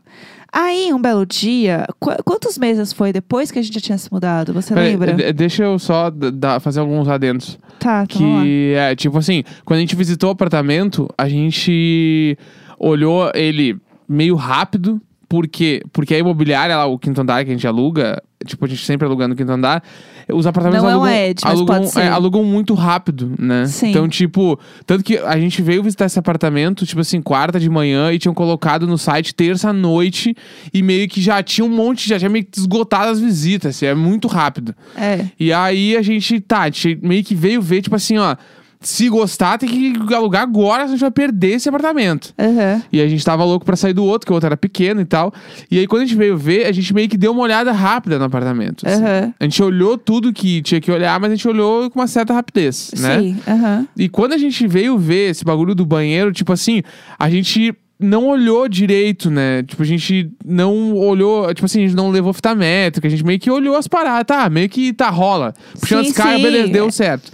Aí, 0.51 0.91
um 0.91 0.99
belo 0.99 1.23
dia, 1.25 1.85
qu- 1.99 2.21
quantos 2.25 2.57
meses 2.57 2.91
foi 2.91 3.13
depois 3.13 3.51
que 3.51 3.59
a 3.59 3.61
gente 3.61 3.75
já 3.75 3.79
tinha 3.79 3.97
se 3.97 4.11
mudado? 4.11 4.51
Você 4.53 4.73
Peraí, 4.73 4.89
lembra? 4.97 5.13
de- 5.13 5.33
deixa 5.33 5.63
eu 5.63 5.77
só 5.77 6.11
fazer 6.59 6.79
alguns 6.79 7.07
adendos. 7.07 7.59
Tá, 7.79 8.03
então 8.09 8.35
lá. 8.37 8.41
Que 8.43 8.73
é, 8.75 8.95
tipo 8.95 9.17
assim, 9.19 9.43
quando 9.63 9.77
a 9.77 9.81
gente 9.81 9.95
visitou 9.95 10.29
o 10.29 10.33
apartamento, 10.33 11.07
a 11.15 11.29
gente 11.29 12.35
olhou 12.79 13.31
ele 13.35 13.77
meio 14.09 14.35
rápido. 14.35 14.99
Por 15.27 15.47
quê? 15.47 15.81
Porque 15.91 16.13
a 16.13 16.19
imobiliária 16.19 16.77
lá, 16.77 16.85
o 16.85 16.99
quinto 16.99 17.21
andar 17.21 17.43
que 17.43 17.49
a 17.49 17.53
gente 17.53 17.67
aluga, 17.67 18.21
tipo, 18.45 18.63
a 18.65 18.67
gente 18.67 18.85
sempre 18.85 19.07
aluga 19.07 19.27
no 19.27 19.35
quinto 19.35 19.51
andar, 19.51 19.83
os 20.31 20.45
apartamentos 20.45 20.83
Não 20.83 20.89
é 20.89 20.95
um 20.95 21.01
alugam, 21.01 21.15
Ed, 21.15 21.41
alugam, 21.43 21.91
é, 21.97 22.07
alugam 22.07 22.43
muito 22.43 22.73
rápido, 22.73 23.31
né? 23.37 23.65
Sim. 23.65 23.89
Então, 23.89 24.07
tipo, 24.07 24.59
tanto 24.85 25.03
que 25.03 25.17
a 25.17 25.37
gente 25.37 25.61
veio 25.61 25.83
visitar 25.83 26.05
esse 26.05 26.17
apartamento, 26.17 26.85
tipo 26.85 27.01
assim, 27.01 27.21
quarta 27.21 27.59
de 27.59 27.69
manhã 27.69 28.11
e 28.11 28.19
tinham 28.19 28.33
colocado 28.33 28.87
no 28.87 28.97
site 28.97 29.33
terça 29.33 29.69
à 29.69 29.73
noite 29.73 30.35
e 30.73 30.81
meio 30.81 31.07
que 31.07 31.21
já 31.21 31.41
tinha 31.43 31.65
um 31.65 31.69
monte, 31.69 32.07
já 32.07 32.17
tinha 32.17 32.29
meio 32.29 32.45
que 32.45 32.57
esgotado 32.57 33.11
as 33.11 33.19
visitas, 33.19 33.75
assim, 33.75 33.85
é 33.85 33.95
muito 33.95 34.27
rápido. 34.27 34.75
É. 34.95 35.25
E 35.39 35.51
aí 35.51 35.97
a 35.97 36.01
gente, 36.01 36.39
tá, 36.39 36.61
a 36.61 36.65
gente 36.65 36.99
meio 37.01 37.23
que 37.23 37.35
veio 37.35 37.61
ver, 37.61 37.81
tipo 37.81 37.95
assim, 37.95 38.17
ó. 38.17 38.35
Se 38.83 39.09
gostar, 39.09 39.57
tem 39.57 39.69
que 39.69 40.13
alugar 40.13 40.43
agora, 40.43 40.83
senão 40.83 40.85
a 40.85 40.97
gente 40.97 41.01
vai 41.01 41.11
perder 41.11 41.55
esse 41.55 41.69
apartamento. 41.69 42.33
Aham. 42.37 42.81
E 42.91 43.01
a 43.01 43.07
gente 43.07 43.23
tava 43.23 43.43
louco 43.43 43.65
pra 43.65 43.75
sair 43.75 43.93
do 43.93 44.03
outro, 44.03 44.25
que 44.25 44.31
o 44.31 44.35
outro 44.35 44.47
era 44.47 44.57
pequeno 44.57 45.01
e 45.01 45.05
tal. 45.05 45.33
E 45.71 45.79
aí, 45.79 45.87
quando 45.87 46.03
a 46.03 46.05
gente 46.05 46.17
veio 46.17 46.37
ver, 46.37 46.67
a 46.67 46.71
gente 46.71 46.93
meio 46.93 47.07
que 47.09 47.17
deu 47.17 47.31
uma 47.31 47.41
olhada 47.41 47.71
rápida 47.71 48.19
no 48.19 48.25
apartamento. 48.25 48.87
assim. 48.87 49.01
Aham. 49.01 49.33
A 49.39 49.43
gente 49.43 49.63
olhou 49.63 49.97
tudo 49.97 50.33
que 50.33 50.61
tinha 50.61 50.81
que 50.81 50.91
olhar, 50.91 51.19
mas 51.19 51.31
a 51.31 51.35
gente 51.35 51.47
olhou 51.47 51.89
com 51.89 51.99
uma 51.99 52.07
certa 52.07 52.33
rapidez, 52.33 52.91
né? 52.99 53.19
Sim, 53.19 53.37
aham. 53.47 53.87
E 53.97 54.09
quando 54.09 54.33
a 54.33 54.37
gente 54.37 54.67
veio 54.67 54.97
ver 54.97 55.31
esse 55.31 55.43
bagulho 55.43 55.73
do 55.73 55.85
banheiro, 55.85 56.31
tipo 56.31 56.51
assim, 56.51 56.83
a 57.17 57.29
gente 57.29 57.73
não 57.99 58.27
olhou 58.27 58.67
direito, 58.67 59.31
né? 59.31 59.63
Tipo, 59.63 59.81
a 59.81 59.85
gente 59.85 60.29
não 60.45 60.93
olhou, 60.93 61.53
tipo 61.53 61.65
assim, 61.65 61.79
a 61.79 61.87
gente 61.87 61.95
não 61.95 62.09
levou 62.09 62.33
fita 62.33 62.53
métrica, 62.53 63.07
a 63.07 63.11
gente 63.11 63.25
meio 63.25 63.39
que 63.39 63.49
olhou 63.49 63.75
as 63.75 63.87
paradas, 63.87 64.25
tá? 64.25 64.49
Meio 64.49 64.67
que 64.67 64.91
tá, 64.93 65.09
rola. 65.09 65.53
Puxando 65.79 66.03
Sim, 66.03 66.11
as 66.11 66.17
caras, 66.17 66.41
beleza, 66.41 66.67
deu 66.67 66.91
certo. 66.91 67.31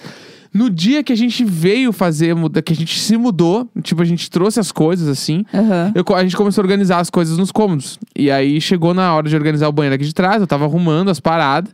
No 0.53 0.69
dia 0.69 1.03
que 1.03 1.13
a 1.13 1.15
gente 1.15 1.43
veio 1.45 1.91
fazer, 1.93 2.35
que 2.65 2.73
a 2.73 2.75
gente 2.75 2.99
se 2.99 3.15
mudou, 3.17 3.69
tipo, 3.83 4.01
a 4.01 4.05
gente 4.05 4.29
trouxe 4.31 4.59
as 4.59 4.71
coisas 4.71 5.07
assim. 5.07 5.45
Aham. 5.53 5.91
eu 5.93 6.15
a 6.15 6.23
gente 6.23 6.35
começou 6.35 6.62
a 6.62 6.65
organizar 6.65 6.99
as 6.99 7.09
coisas 7.09 7.38
nos 7.38 7.51
cômodos. 7.51 7.99
E 8.17 8.31
aí 8.31 8.59
chegou 8.59 8.93
na 8.93 9.13
hora 9.13 9.29
de 9.29 9.35
organizar 9.35 9.67
o 9.67 9.71
banheiro 9.71 9.95
aqui 9.95 10.05
de 10.05 10.13
trás, 10.13 10.41
eu 10.41 10.47
tava 10.47 10.65
arrumando 10.65 11.09
as 11.09 11.19
paradas. 11.19 11.71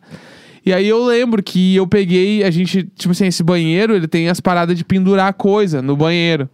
E 0.65 0.73
aí 0.73 0.87
eu 0.87 1.05
lembro 1.05 1.41
que 1.43 1.75
eu 1.75 1.85
peguei, 1.87 2.43
a 2.43 2.49
gente, 2.49 2.89
tipo 2.95 3.11
assim, 3.11 3.27
esse 3.27 3.43
banheiro, 3.43 3.95
ele 3.95 4.07
tem 4.07 4.29
as 4.29 4.39
paradas 4.39 4.75
de 4.75 4.83
pendurar 4.83 5.31
coisa 5.35 5.81
no 5.81 5.95
banheiro. 5.95 6.49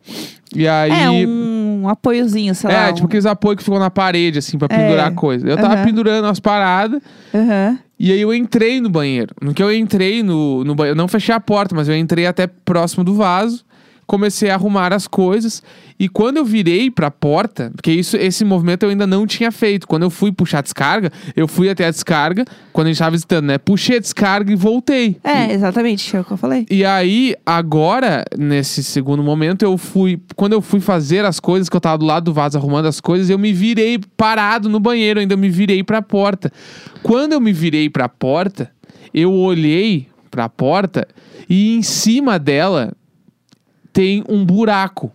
E 0.53 0.67
aí. 0.67 0.91
É 0.91 1.09
um 1.09 1.87
apoiozinho, 1.87 2.53
sei 2.53 2.69
lá. 2.69 2.89
É, 2.89 2.93
tipo 2.93 3.05
um- 3.05 3.07
aqueles 3.07 3.25
apoios 3.25 3.57
que 3.59 3.63
ficam 3.63 3.79
na 3.79 3.89
parede, 3.89 4.37
assim, 4.37 4.57
pra 4.57 4.67
É. 4.69 4.77
pendurar 4.77 5.11
coisa. 5.13 5.47
Eu 5.47 5.55
tava 5.55 5.75
Aham. 5.75 5.85
pendurando 5.85 6.27
as 6.27 6.39
paradas, 6.41 7.01
Aham. 7.33 7.79
E 8.03 8.11
aí 8.11 8.19
eu 8.19 8.33
entrei 8.33 8.81
no 8.81 8.89
banheiro. 8.89 9.35
No 9.39 9.53
que 9.53 9.61
eu 9.61 9.71
entrei 9.71 10.23
no, 10.23 10.63
no 10.63 10.73
banheiro, 10.73 10.97
não 10.97 11.07
fechei 11.07 11.35
a 11.35 11.39
porta, 11.39 11.75
mas 11.75 11.87
eu 11.87 11.95
entrei 11.95 12.25
até 12.25 12.47
próximo 12.47 13.03
do 13.03 13.13
vaso, 13.13 13.63
comecei 14.11 14.49
a 14.49 14.55
arrumar 14.55 14.91
as 14.91 15.07
coisas. 15.07 15.63
E 15.97 16.09
quando 16.09 16.35
eu 16.35 16.43
virei 16.43 16.91
pra 16.91 17.09
porta, 17.09 17.71
porque 17.73 17.93
isso, 17.93 18.17
esse 18.17 18.43
movimento 18.43 18.83
eu 18.83 18.89
ainda 18.89 19.07
não 19.07 19.25
tinha 19.25 19.49
feito. 19.53 19.87
Quando 19.87 20.03
eu 20.03 20.09
fui 20.09 20.33
puxar 20.33 20.59
a 20.59 20.61
descarga, 20.61 21.09
eu 21.33 21.47
fui 21.47 21.69
até 21.69 21.85
a 21.85 21.89
descarga, 21.89 22.43
quando 22.73 22.87
a 22.87 22.89
gente 22.89 22.99
tava 22.99 23.11
visitando, 23.11 23.45
né? 23.45 23.57
Puxei 23.57 23.95
a 23.95 23.99
descarga 24.01 24.51
e 24.51 24.55
voltei. 24.55 25.15
É, 25.23 25.53
exatamente, 25.53 26.13
é 26.13 26.19
o 26.19 26.25
que 26.25 26.31
eu 26.31 26.35
falei. 26.35 26.65
E 26.69 26.83
aí, 26.83 27.33
agora, 27.45 28.25
nesse 28.37 28.83
segundo 28.83 29.23
momento, 29.23 29.63
eu 29.63 29.77
fui. 29.77 30.19
Quando 30.35 30.51
eu 30.51 30.61
fui 30.61 30.81
fazer 30.81 31.23
as 31.23 31.39
coisas, 31.39 31.69
que 31.69 31.75
eu 31.77 31.81
tava 31.81 31.99
do 31.99 32.05
lado 32.05 32.25
do 32.25 32.33
vaso 32.33 32.57
arrumando 32.57 32.87
as 32.87 32.99
coisas, 32.99 33.29
eu 33.29 33.39
me 33.39 33.53
virei 33.53 33.97
parado 34.17 34.67
no 34.67 34.79
banheiro, 34.79 35.21
ainda 35.21 35.37
me 35.37 35.49
virei 35.49 35.85
pra 35.85 36.01
porta. 36.01 36.51
Quando 37.01 37.31
eu 37.31 37.39
me 37.39 37.53
virei 37.53 37.89
pra 37.89 38.09
porta, 38.09 38.69
eu 39.13 39.31
olhei 39.31 40.07
pra 40.29 40.49
porta 40.49 41.07
e 41.49 41.75
em 41.75 41.81
cima 41.81 42.37
dela 42.37 42.93
tem 43.93 44.23
um 44.29 44.45
buraco. 44.45 45.11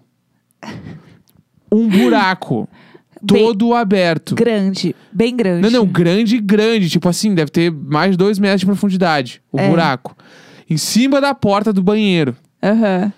Um 1.72 1.88
buraco. 1.88 2.68
Bem- 3.22 3.42
todo 3.44 3.74
aberto. 3.74 4.34
Grande, 4.34 4.94
bem 5.10 5.34
grande. 5.34 5.62
Não, 5.62 5.70
não, 5.70 5.86
grande, 5.86 6.38
grande. 6.38 6.88
Tipo 6.88 7.08
assim, 7.08 7.34
deve 7.34 7.50
ter 7.50 7.72
mais 7.72 8.12
de 8.12 8.16
dois 8.16 8.38
metros 8.38 8.60
de 8.60 8.66
profundidade. 8.66 9.42
O 9.50 9.58
É. 9.58 9.68
buraco. 9.68 10.14
Em 10.68 10.76
cima 10.76 11.20
da 11.20 11.34
porta 11.34 11.72
do 11.72 11.82
banheiro. 11.82 12.36
Aham. 12.62 13.12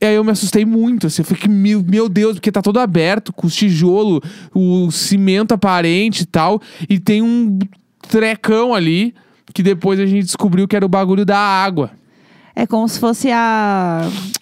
E 0.00 0.06
aí 0.06 0.14
eu 0.14 0.22
me 0.24 0.30
assustei 0.30 0.64
muito, 0.64 1.06
assim, 1.06 1.22
eu 1.22 1.26
falei 1.26 1.40
que, 1.42 1.48
meu, 1.48 1.82
meu 1.82 2.08
Deus, 2.08 2.34
porque 2.34 2.52
tá 2.52 2.60
todo 2.62 2.78
aberto, 2.78 3.32
com 3.32 3.46
os 3.46 3.54
tijolos, 3.56 4.20
o 4.54 4.90
cimento 4.90 5.52
aparente 5.52 6.22
e 6.22 6.26
tal, 6.26 6.60
e 6.88 6.98
tem 7.00 7.22
um 7.22 7.58
trecão 8.08 8.74
ali, 8.74 9.14
que 9.54 9.62
depois 9.62 9.98
a 9.98 10.04
gente 10.04 10.24
descobriu 10.26 10.68
que 10.68 10.76
era 10.76 10.84
o 10.84 10.88
bagulho 10.88 11.24
da 11.24 11.38
água. 11.38 11.90
É 12.58 12.66
como 12.66 12.88
se 12.88 12.98
fosse 12.98 13.30
a. 13.30 14.00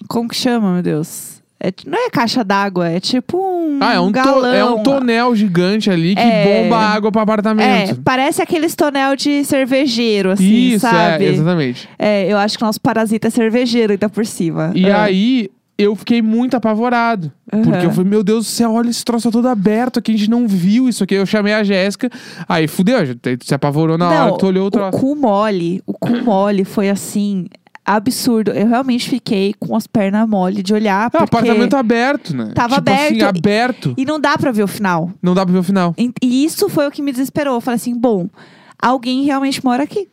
Como 0.08 0.28
que 0.28 0.36
chama, 0.36 0.72
meu 0.74 0.82
Deus? 0.82 1.34
É, 1.58 1.72
não 1.86 1.98
é 2.06 2.10
caixa 2.10 2.44
d'água, 2.44 2.88
é 2.88 3.00
tipo 3.00 3.38
um. 3.38 3.78
Ah, 3.80 3.94
é 3.94 4.00
um, 4.00 4.06
to- 4.06 4.12
galão. 4.12 4.54
é 4.54 4.64
um 4.64 4.82
tonel 4.82 5.34
gigante 5.34 5.90
ali 5.90 6.14
que 6.14 6.20
É. 6.20 6.62
bomba 6.62 6.76
água 6.78 7.10
pro 7.10 7.20
É, 7.20 7.22
apartamento. 7.22 8.00
parece 8.04 8.40
aqueles 8.42 8.74
tonel 8.74 9.16
de 9.16 9.44
cervejeiro, 9.44 10.30
assim, 10.30 10.44
Isso, 10.74 10.80
sabe? 10.80 11.24
é, 11.24 11.28
exatamente. 11.28 11.88
É, 11.98 12.30
eu 12.30 12.36
acho 12.38 12.56
que 12.58 12.62
o 12.64 12.66
nosso 12.66 12.80
parasita 12.80 13.28
é 13.28 13.30
cervejeiro 13.30 13.92
ainda 13.92 14.08
por 14.08 14.26
cima. 14.26 14.70
E 14.74 14.86
É. 14.86 14.92
aí, 14.92 15.48
eu 15.78 15.96
fiquei 15.96 16.20
muito 16.20 16.54
apavorado. 16.54 17.32
Porque 17.50 17.68
Aham. 17.70 17.82
eu 17.84 17.90
falei, 17.92 18.10
meu 18.10 18.22
Deus 18.22 18.44
do 18.44 18.50
céu, 18.50 18.72
olha 18.74 18.90
esse 18.90 19.04
troço 19.04 19.30
todo 19.30 19.48
aberto 19.48 19.98
aqui, 19.98 20.12
a 20.12 20.16
gente 20.18 20.30
não 20.30 20.46
viu 20.46 20.88
isso 20.88 21.02
aqui. 21.02 21.14
Eu 21.14 21.24
chamei 21.26 21.54
a 21.54 21.64
Jéssica, 21.64 22.10
aí 22.48 22.68
fudeu, 22.68 22.98
a 22.98 23.04
gente 23.04 23.20
se 23.42 23.54
apavorou 23.54 23.96
na 23.96 24.08
hora 24.08 24.32
que 24.32 24.38
tu 24.38 24.46
olhou 24.46 24.64
o 24.64 24.66
o 24.68 24.70
troço. 24.70 24.98
cu 24.98 25.16
mole, 25.16 25.82
o 25.86 25.94
cu 25.94 26.10
mole 26.22 26.64
foi 26.64 26.90
assim, 26.90 27.46
absurdo. 27.84 28.50
Eu 28.52 28.68
realmente 28.68 29.08
fiquei 29.08 29.54
com 29.58 29.76
as 29.76 29.86
pernas 29.86 30.28
mole 30.28 30.62
de 30.62 30.72
olhar, 30.72 31.10
É 31.12 31.18
apartamento 31.18 31.76
aberto, 31.76 32.34
né? 32.36 32.52
Tava 32.54 32.76
tipo 32.76 32.90
assim, 32.90 33.20
aberto. 33.22 33.38
aberto. 33.38 33.94
E 33.96 34.04
não 34.04 34.18
dá 34.20 34.36
pra 34.38 34.50
ver 34.52 34.62
o 34.62 34.68
final. 34.68 35.10
Não 35.22 35.34
dá 35.34 35.44
pra 35.44 35.52
ver 35.52 35.58
o 35.58 35.62
final. 35.62 35.94
E 35.98 36.12
e 36.22 36.44
isso 36.44 36.68
foi 36.68 36.86
o 36.86 36.90
que 36.90 37.02
me 37.02 37.12
desesperou. 37.12 37.54
Eu 37.56 37.60
falei 37.60 37.76
assim, 37.76 37.94
bom, 37.98 38.28
alguém 38.80 39.24
realmente 39.24 39.64
mora 39.64 39.82
aqui. 39.82 40.08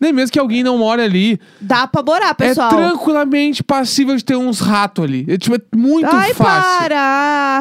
Nem 0.00 0.12
mesmo 0.12 0.32
que 0.32 0.38
alguém 0.38 0.62
não 0.62 0.76
mora 0.78 1.02
ali. 1.04 1.40
Dá 1.60 1.86
pra 1.86 2.02
morar, 2.02 2.34
pessoal. 2.34 2.70
É 2.70 2.76
tranquilamente 2.76 3.62
passível 3.64 4.14
de 4.16 4.24
ter 4.24 4.36
uns 4.36 4.60
ratos 4.60 5.04
ali. 5.04 5.24
É, 5.28 5.38
tipo, 5.38 5.56
é 5.56 5.60
muito 5.74 6.06
Ai, 6.10 6.34
fácil. 6.34 6.88
para! 6.88 7.60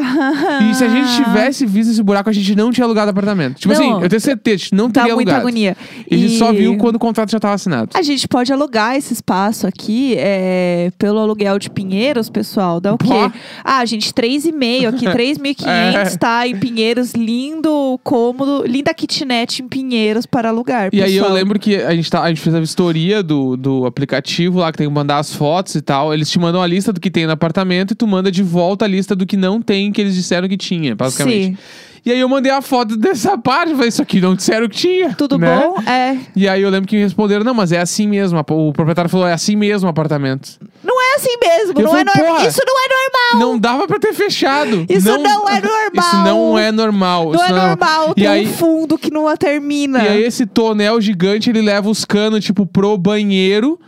E 0.69 0.75
se 0.75 0.83
a 0.83 0.89
gente 0.89 1.15
tivesse 1.23 1.65
visto 1.65 1.91
esse 1.91 2.03
buraco, 2.03 2.29
a 2.29 2.33
gente 2.33 2.55
não 2.55 2.71
tinha 2.71 2.83
alugado 2.85 3.09
apartamento. 3.11 3.55
Tipo 3.59 3.73
Não. 3.73 3.79
assim, 3.93 4.03
eu 4.03 4.09
tenho 4.09 4.19
certeza, 4.21 4.55
a 4.55 4.57
gente 4.59 4.75
não 4.75 4.87
Dá 4.89 5.01
teria 5.01 5.15
muita 5.15 5.31
alugado. 5.31 5.47
agonia. 5.47 5.77
A 6.11 6.15
gente 6.15 6.37
só 6.37 6.51
E- 6.53 6.57
viu 6.57 6.77
quando 6.77 6.95
o 6.95 6.99
contrato 6.99 7.31
já 7.31 7.37
estava 7.37 7.53
assinado. 7.53 7.89
A 7.93 8.01
gente 8.01 8.27
pode 8.27 8.51
alugar 8.51 8.95
esse 8.95 9.13
espaço 9.13 9.65
aqui 9.65 10.15
é, 10.17 10.91
pelo 10.97 11.19
aluguel 11.19 11.57
de 11.57 11.69
Pinheiros, 11.69 12.29
pessoal. 12.29 12.79
Dá 12.81 12.93
o 12.93 12.97
quê? 12.97 13.07
Pô. 13.07 13.31
Ah, 13.63 13.85
gente, 13.85 14.13
3,5 14.13 14.87
aqui, 14.87 15.05
3.500, 15.09 15.65
É. 15.65 16.17
tá? 16.17 16.47
Em 16.47 16.55
Pinheiros, 16.57 17.13
lindo, 17.13 17.99
cômodo, 18.03 18.63
linda 18.67 18.93
kitnet 18.93 19.61
em 19.61 19.67
Pinheiros 19.67 20.25
para 20.25 20.44
alugar. 20.49 20.89
E 20.91 21.01
aí 21.01 21.15
eu 21.15 21.23
pessoal. 21.23 21.33
lembro 21.33 21.59
que 21.59 21.75
a 21.75 21.95
gente, 21.95 22.09
tá, 22.09 22.21
a 22.21 22.29
gente 22.29 22.41
fez 22.41 22.55
a 22.55 22.59
vistoria 22.59 23.21
do, 23.23 23.55
do 23.55 23.85
aplicativo 23.85 24.59
lá, 24.59 24.71
que 24.71 24.77
tem 24.77 24.87
que 24.87 24.93
mandar 24.93 25.19
as 25.19 25.33
fotos 25.33 25.75
e 25.75 25.81
tal. 25.81 26.13
Eles 26.13 26.29
te 26.29 26.39
mandam 26.39 26.61
a 26.61 26.67
lista 26.67 26.91
do 26.91 26.99
que 26.99 27.11
tem 27.11 27.25
no 27.25 27.31
apartamento 27.31 27.91
e 27.91 27.95
tu 27.95 28.07
manda 28.07 28.31
de 28.31 28.43
volta 28.43 28.85
a 28.85 28.87
lista 28.87 29.15
do 29.15 29.25
que 29.25 29.37
não 29.37 29.61
tem, 29.61 29.91
que 29.91 30.01
eles 30.01 30.15
disseram 30.15 30.47
que 30.47 30.57
tinha, 30.57 30.95
basicamente. 30.95 31.55
Sim. 31.55 31.57
E 32.05 32.11
aí 32.11 32.19
eu 32.19 32.29
mandei 32.29 32.51
a 32.51 32.61
foto 32.61 32.95
dessa 32.95 33.35
parte, 33.35 33.73
falei, 33.73 33.89
isso 33.89 33.99
aqui 33.99 34.21
não 34.21 34.35
disseram 34.35 34.69
que 34.69 34.77
tinha. 34.77 35.15
Tudo 35.15 35.39
né? 35.39 35.57
bom? 35.57 35.81
É. 35.89 36.15
E 36.35 36.47
aí 36.47 36.61
eu 36.61 36.69
lembro 36.69 36.87
que 36.87 36.95
me 36.95 37.01
responderam, 37.01 37.43
não, 37.43 37.55
mas 37.55 37.71
é 37.71 37.79
assim 37.79 38.07
mesmo. 38.07 38.37
O 38.37 38.71
proprietário 38.71 39.09
falou, 39.09 39.27
é 39.27 39.33
assim 39.33 39.55
mesmo 39.55 39.87
o 39.87 39.89
apartamento. 39.89 40.59
Não 40.83 40.94
é 41.15 41.17
assim 41.17 41.37
mesmo. 41.41 41.81
Não 41.81 41.89
falei, 41.89 42.01
é 42.01 42.05
normal. 42.05 42.35
porra, 42.35 42.47
Isso 42.47 42.61
não 42.65 42.75
é 42.77 42.87
normal. 42.89 43.47
Não 43.49 43.59
dava 43.59 43.87
pra 43.87 43.99
ter 43.99 44.13
fechado. 44.13 44.85
Isso 44.89 45.07
não 45.07 45.49
é 45.49 45.61
normal. 45.61 45.91
Isso 45.93 46.15
não 46.17 46.59
é 46.59 46.71
normal. 46.71 47.25
Não 47.31 47.35
isso 47.35 47.43
é 47.43 47.49
normal. 47.49 48.11
E 48.11 48.21
Tem 48.21 48.27
aí, 48.27 48.47
um 48.47 48.53
fundo 48.53 48.97
que 48.97 49.11
não 49.11 49.35
termina. 49.37 50.03
E 50.03 50.07
aí 50.07 50.23
esse 50.23 50.45
tonel 50.45 50.99
gigante, 51.01 51.49
ele 51.49 51.61
leva 51.61 51.89
os 51.89 52.05
canos, 52.05 52.43
tipo, 52.43 52.65
pro 52.65 52.97
banheiro. 52.97 53.79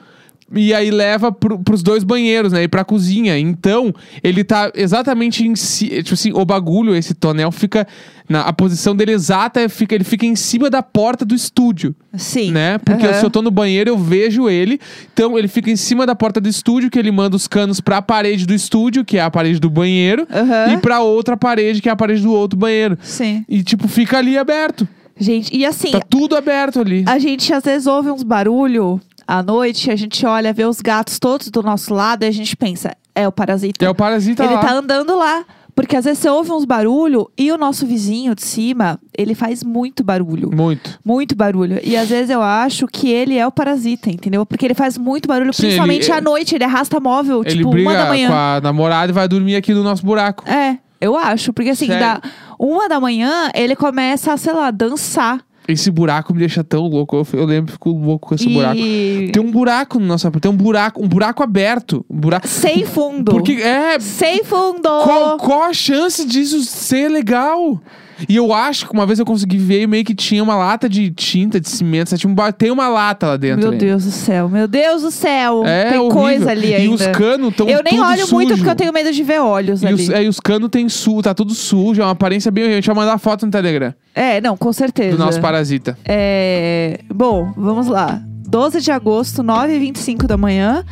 E 0.56 0.74
aí 0.74 0.90
leva 0.90 1.30
pro, 1.30 1.60
pros 1.60 1.84
dois 1.84 2.06
banheiros, 2.06 2.54
né? 2.54 2.64
E 2.64 2.68
pra 2.70 2.86
cozinha. 2.86 3.38
Então, 3.38 3.94
ele 4.24 4.44
tá 4.46 4.72
exatamente 4.76 5.46
em 5.46 5.56
si. 5.58 5.88
Tipo 6.04 6.14
assim, 6.14 6.32
o 6.34 6.46
bagulho, 6.46 6.96
esse 6.96 7.14
tonel, 7.14 7.52
fica. 7.52 7.86
Na, 8.30 8.42
a 8.42 8.52
posição 8.52 8.94
dele 8.94 9.14
exata 9.14 9.68
fica, 9.70 9.96
ele 9.96 10.04
fica 10.04 10.26
em 10.26 10.36
cima 10.36 10.70
da 10.70 10.84
porta 10.84 11.24
do 11.24 11.34
estúdio, 11.34 11.96
Sim. 12.14 12.52
né? 12.52 12.78
Porque 12.78 13.06
Aham. 13.06 13.14
se 13.20 13.26
eu 13.26 13.30
tô 13.30 13.42
no 13.42 13.50
banheiro, 13.50 13.90
eu 13.90 13.98
vejo 13.98 14.50
ele. 14.50 14.80
Então, 15.14 15.38
ele 15.38 15.48
fica 15.48 15.72
em 15.72 15.78
cima 15.78 16.06
da 16.06 16.14
porta 16.14 16.40
do 16.42 16.48
estúdio, 16.50 16.90
que 16.90 17.00
ele 17.00 17.12
manda 17.12 17.36
os 17.38 17.48
canos 17.48 17.80
pra 17.80 18.02
parede 18.02 18.46
do 18.46 18.54
estúdio, 18.54 19.06
que 19.06 19.18
é 19.18 19.22
a 19.22 19.32
parede 19.32 19.60
do 19.62 19.70
banheiro, 19.70 20.28
Aham. 20.30 20.74
e 20.74 20.78
pra 20.78 21.00
outra 21.02 21.38
parede, 21.38 21.82
que 21.82 21.88
é 21.88 21.92
a 21.92 21.96
parede 21.96 22.22
do 22.22 22.34
outro 22.34 22.60
banheiro. 22.60 22.98
Sim. 23.02 23.46
E, 23.48 23.64
tipo, 23.64 23.88
fica 23.88 24.18
ali 24.18 24.38
aberto. 24.38 24.86
Gente, 25.20 25.56
e 25.56 25.66
assim, 25.66 25.92
Tá 25.92 26.00
tudo 26.02 26.36
aberto 26.36 26.80
ali. 26.82 27.04
A 27.08 27.18
gente 27.20 27.52
às 27.54 27.64
vezes 27.64 27.88
ouve 27.88 28.12
uns 28.12 28.24
barulho 28.24 29.00
à 29.28 29.44
noite, 29.44 29.92
a 29.92 29.96
gente 29.96 30.26
olha, 30.26 30.54
vê 30.54 30.64
os 30.66 30.80
gatos 30.82 31.20
todos 31.20 31.50
do 31.50 31.62
nosso 31.62 31.94
lado 31.94 32.24
e 32.24 32.28
a 32.28 32.32
gente 32.32 32.56
pensa, 32.56 32.96
é 33.14 33.28
o 33.28 33.32
parasita. 33.32 33.86
É 33.86 33.90
o 33.90 33.96
parasita 33.96 34.44
ele 34.46 34.54
lá. 34.54 34.60
tá 34.62 34.74
andando 34.74 35.16
lá. 35.18 35.44
Porque 35.76 35.96
às 35.96 36.06
vezes 36.06 36.18
você 36.18 36.30
ouve 36.30 36.52
uns 36.52 36.66
barulho 36.66 37.30
e 37.38 37.52
o 37.52 37.58
nosso 37.58 37.86
vizinho 37.86 38.34
de 38.34 38.42
cima, 38.42 39.00
ele 39.16 39.36
faz 39.36 39.64
muito 39.64 40.04
barulho. 40.04 40.50
Muito. 40.52 41.00
Muito 41.06 41.36
barulho. 41.36 41.80
E 41.84 41.96
às 41.96 42.10
vezes 42.10 42.32
eu 42.32 42.42
acho 42.42 42.88
que 42.88 43.08
ele 43.12 43.38
é 43.38 43.46
o 43.46 43.52
parasita, 43.52 44.10
entendeu? 44.10 44.44
Porque 44.44 44.66
ele 44.66 44.74
faz 44.74 44.98
muito 44.98 45.28
barulho, 45.28 45.54
Sim, 45.54 45.62
principalmente 45.64 46.06
ele- 46.10 46.14
à 46.18 46.20
noite. 46.22 46.56
Ele 46.56 46.64
arrasta 46.64 47.00
móvel, 47.00 47.44
Ele 47.46 47.58
tipo, 47.58 47.70
briga 47.70 47.90
uma 47.92 47.96
da 47.96 48.06
manhã. 48.08 48.28
com 48.28 48.34
a 48.34 48.60
namorada 48.64 49.12
e 49.12 49.14
vai 49.14 49.28
dormir 49.28 49.56
aqui 49.56 49.72
no 49.72 49.84
nosso 49.84 50.04
buraco. 50.04 50.44
É, 50.50 50.80
eu 51.00 51.16
acho. 51.16 51.54
Porque 51.54 51.70
assim, 51.70 51.86
Sério? 51.86 52.02
da 52.02 52.22
uma 52.58 52.90
da 52.90 53.00
manhã, 53.00 53.52
ele 53.54 53.76
começa 53.76 54.34
a, 54.34 54.38
sei 54.38 54.54
lá, 54.54 54.72
dançar. 54.72 55.42
Esse 55.68 55.92
buraco 55.92 56.34
me 56.34 56.40
deixa 56.40 56.64
tão 56.64 56.88
louco. 56.88 57.16
Eu, 57.16 57.40
eu 57.40 57.46
lembro, 57.46 57.74
fico 57.74 57.90
louco 57.90 58.30
com 58.30 58.36
esse 58.36 58.50
e... 58.50 58.54
buraco. 58.54 58.80
Tem 58.80 59.40
um 59.40 59.52
buraco 59.52 60.00
no 60.00 60.06
nosso. 60.06 60.30
Tem 60.32 60.50
um 60.50 60.56
buraco, 60.56 61.04
um 61.04 61.08
buraco 61.08 61.44
aberto. 61.44 62.06
Um 62.10 62.20
buraco. 62.20 62.48
Sem 62.48 62.86
fundo. 62.86 63.32
Porque 63.32 63.54
é. 63.54 64.00
Sem 64.00 64.44
fundo! 64.44 64.90
Qual, 65.04 65.38
qual 65.38 65.64
a 65.64 65.74
chance 65.74 66.26
disso 66.26 66.62
ser 66.64 67.10
legal? 67.10 67.82
E 68.28 68.36
eu 68.36 68.54
acho 68.54 68.88
que 68.88 68.94
uma 68.94 69.06
vez 69.06 69.20
eu 69.20 69.26
consegui 69.26 69.58
ver 69.58 69.82
e 69.82 69.88
meio 69.88 70.04
que 70.04 70.16
tinha 70.16 70.42
uma 70.44 70.56
lata 70.56 70.88
de 70.90 71.10
tinta, 71.12 71.60
de 71.60 71.70
cimento. 71.70 72.10
sabe? 72.10 72.20
Tinha 72.22 72.32
um 72.32 72.52
Tem 72.52 72.72
uma 72.72 72.88
lata 72.88 73.28
lá 73.28 73.38
dentro. 73.38 73.62
Meu 73.62 73.72
ainda. 73.72 73.86
Deus 73.86 74.06
do 74.06 74.12
céu, 74.12 74.50
meu 74.50 74.68
Deus 74.68 75.02
do 75.02 75.12
céu. 75.12 75.64
É 75.66 75.90
Tem 75.92 76.00
horrível. 76.00 76.22
coisa 76.22 76.52
ali 76.52 76.70
E 76.70 76.76
ainda. 76.76 76.96
os 76.96 77.08
canos 77.08 77.50
estão 77.52 77.68
eu 77.70 77.82
nem 77.84 78.00
olho 78.00 78.28
muito 78.32 78.50
sujo. 78.50 78.56
porque 78.58 78.70
eu 78.70 78.76
tenho 78.76 78.94
medo 78.94 79.12
de 79.12 79.24
ver 79.24 79.40
olhos 79.42 79.84
E 79.84 79.88
ali. 79.88 79.96
os, 80.04 80.10
é, 80.10 80.24
e 80.24 80.28
os 80.28 80.40
canos 80.40 80.70
tem 80.70 80.88
su, 80.90 81.22
tá 81.22 81.34
tudo 81.34 81.54
sujo, 81.54 82.02
é 82.02 82.06
uma 82.06 82.12
aparência 82.12 82.50
bem. 82.52 82.64
A 82.66 82.70
gente 82.76 82.88
vai 82.88 82.96
mandar 82.96 83.18
foto 83.18 83.46
no 83.46 83.52
Telegram 83.52 83.94
É, 84.16 84.42
não, 84.42 84.56
com 84.58 84.72
certeza. 84.74 85.16
do 85.16 85.24
nosso 85.24 85.40
parasita. 85.42 85.98
É... 86.06 87.00
Bom, 87.14 87.52
vamos 87.56 87.88
lá. 87.88 88.22
12 88.50 88.80
de 88.82 88.92
agosto, 88.92 89.44
9h25 89.44 90.26
da 90.26 90.38
manhã. 90.38 90.84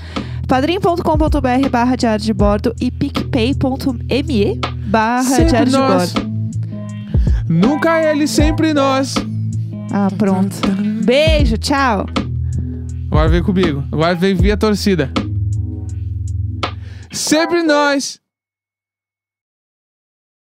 padrim.com.br 0.47 1.69
barra 1.71 1.95
diário 1.95 2.23
de 2.23 2.33
bordo 2.33 2.75
e 2.79 2.91
picpay.me 2.91 4.59
barra 4.87 5.43
diário 5.43 5.71
de 5.71 5.77
bordo. 5.77 6.34
Nunca 7.47 8.01
ele, 8.01 8.27
sempre 8.27 8.73
nós. 8.73 9.13
Ah, 9.91 10.07
pronto. 10.17 10.55
Beijo, 11.03 11.57
tchau. 11.57 12.05
Agora 13.11 13.29
vem 13.29 13.43
comigo. 13.43 13.83
Agora 13.91 14.15
vem 14.15 14.35
via 14.35 14.57
torcida. 14.57 15.11
Sempre 17.11 17.63
nós. 17.63 18.19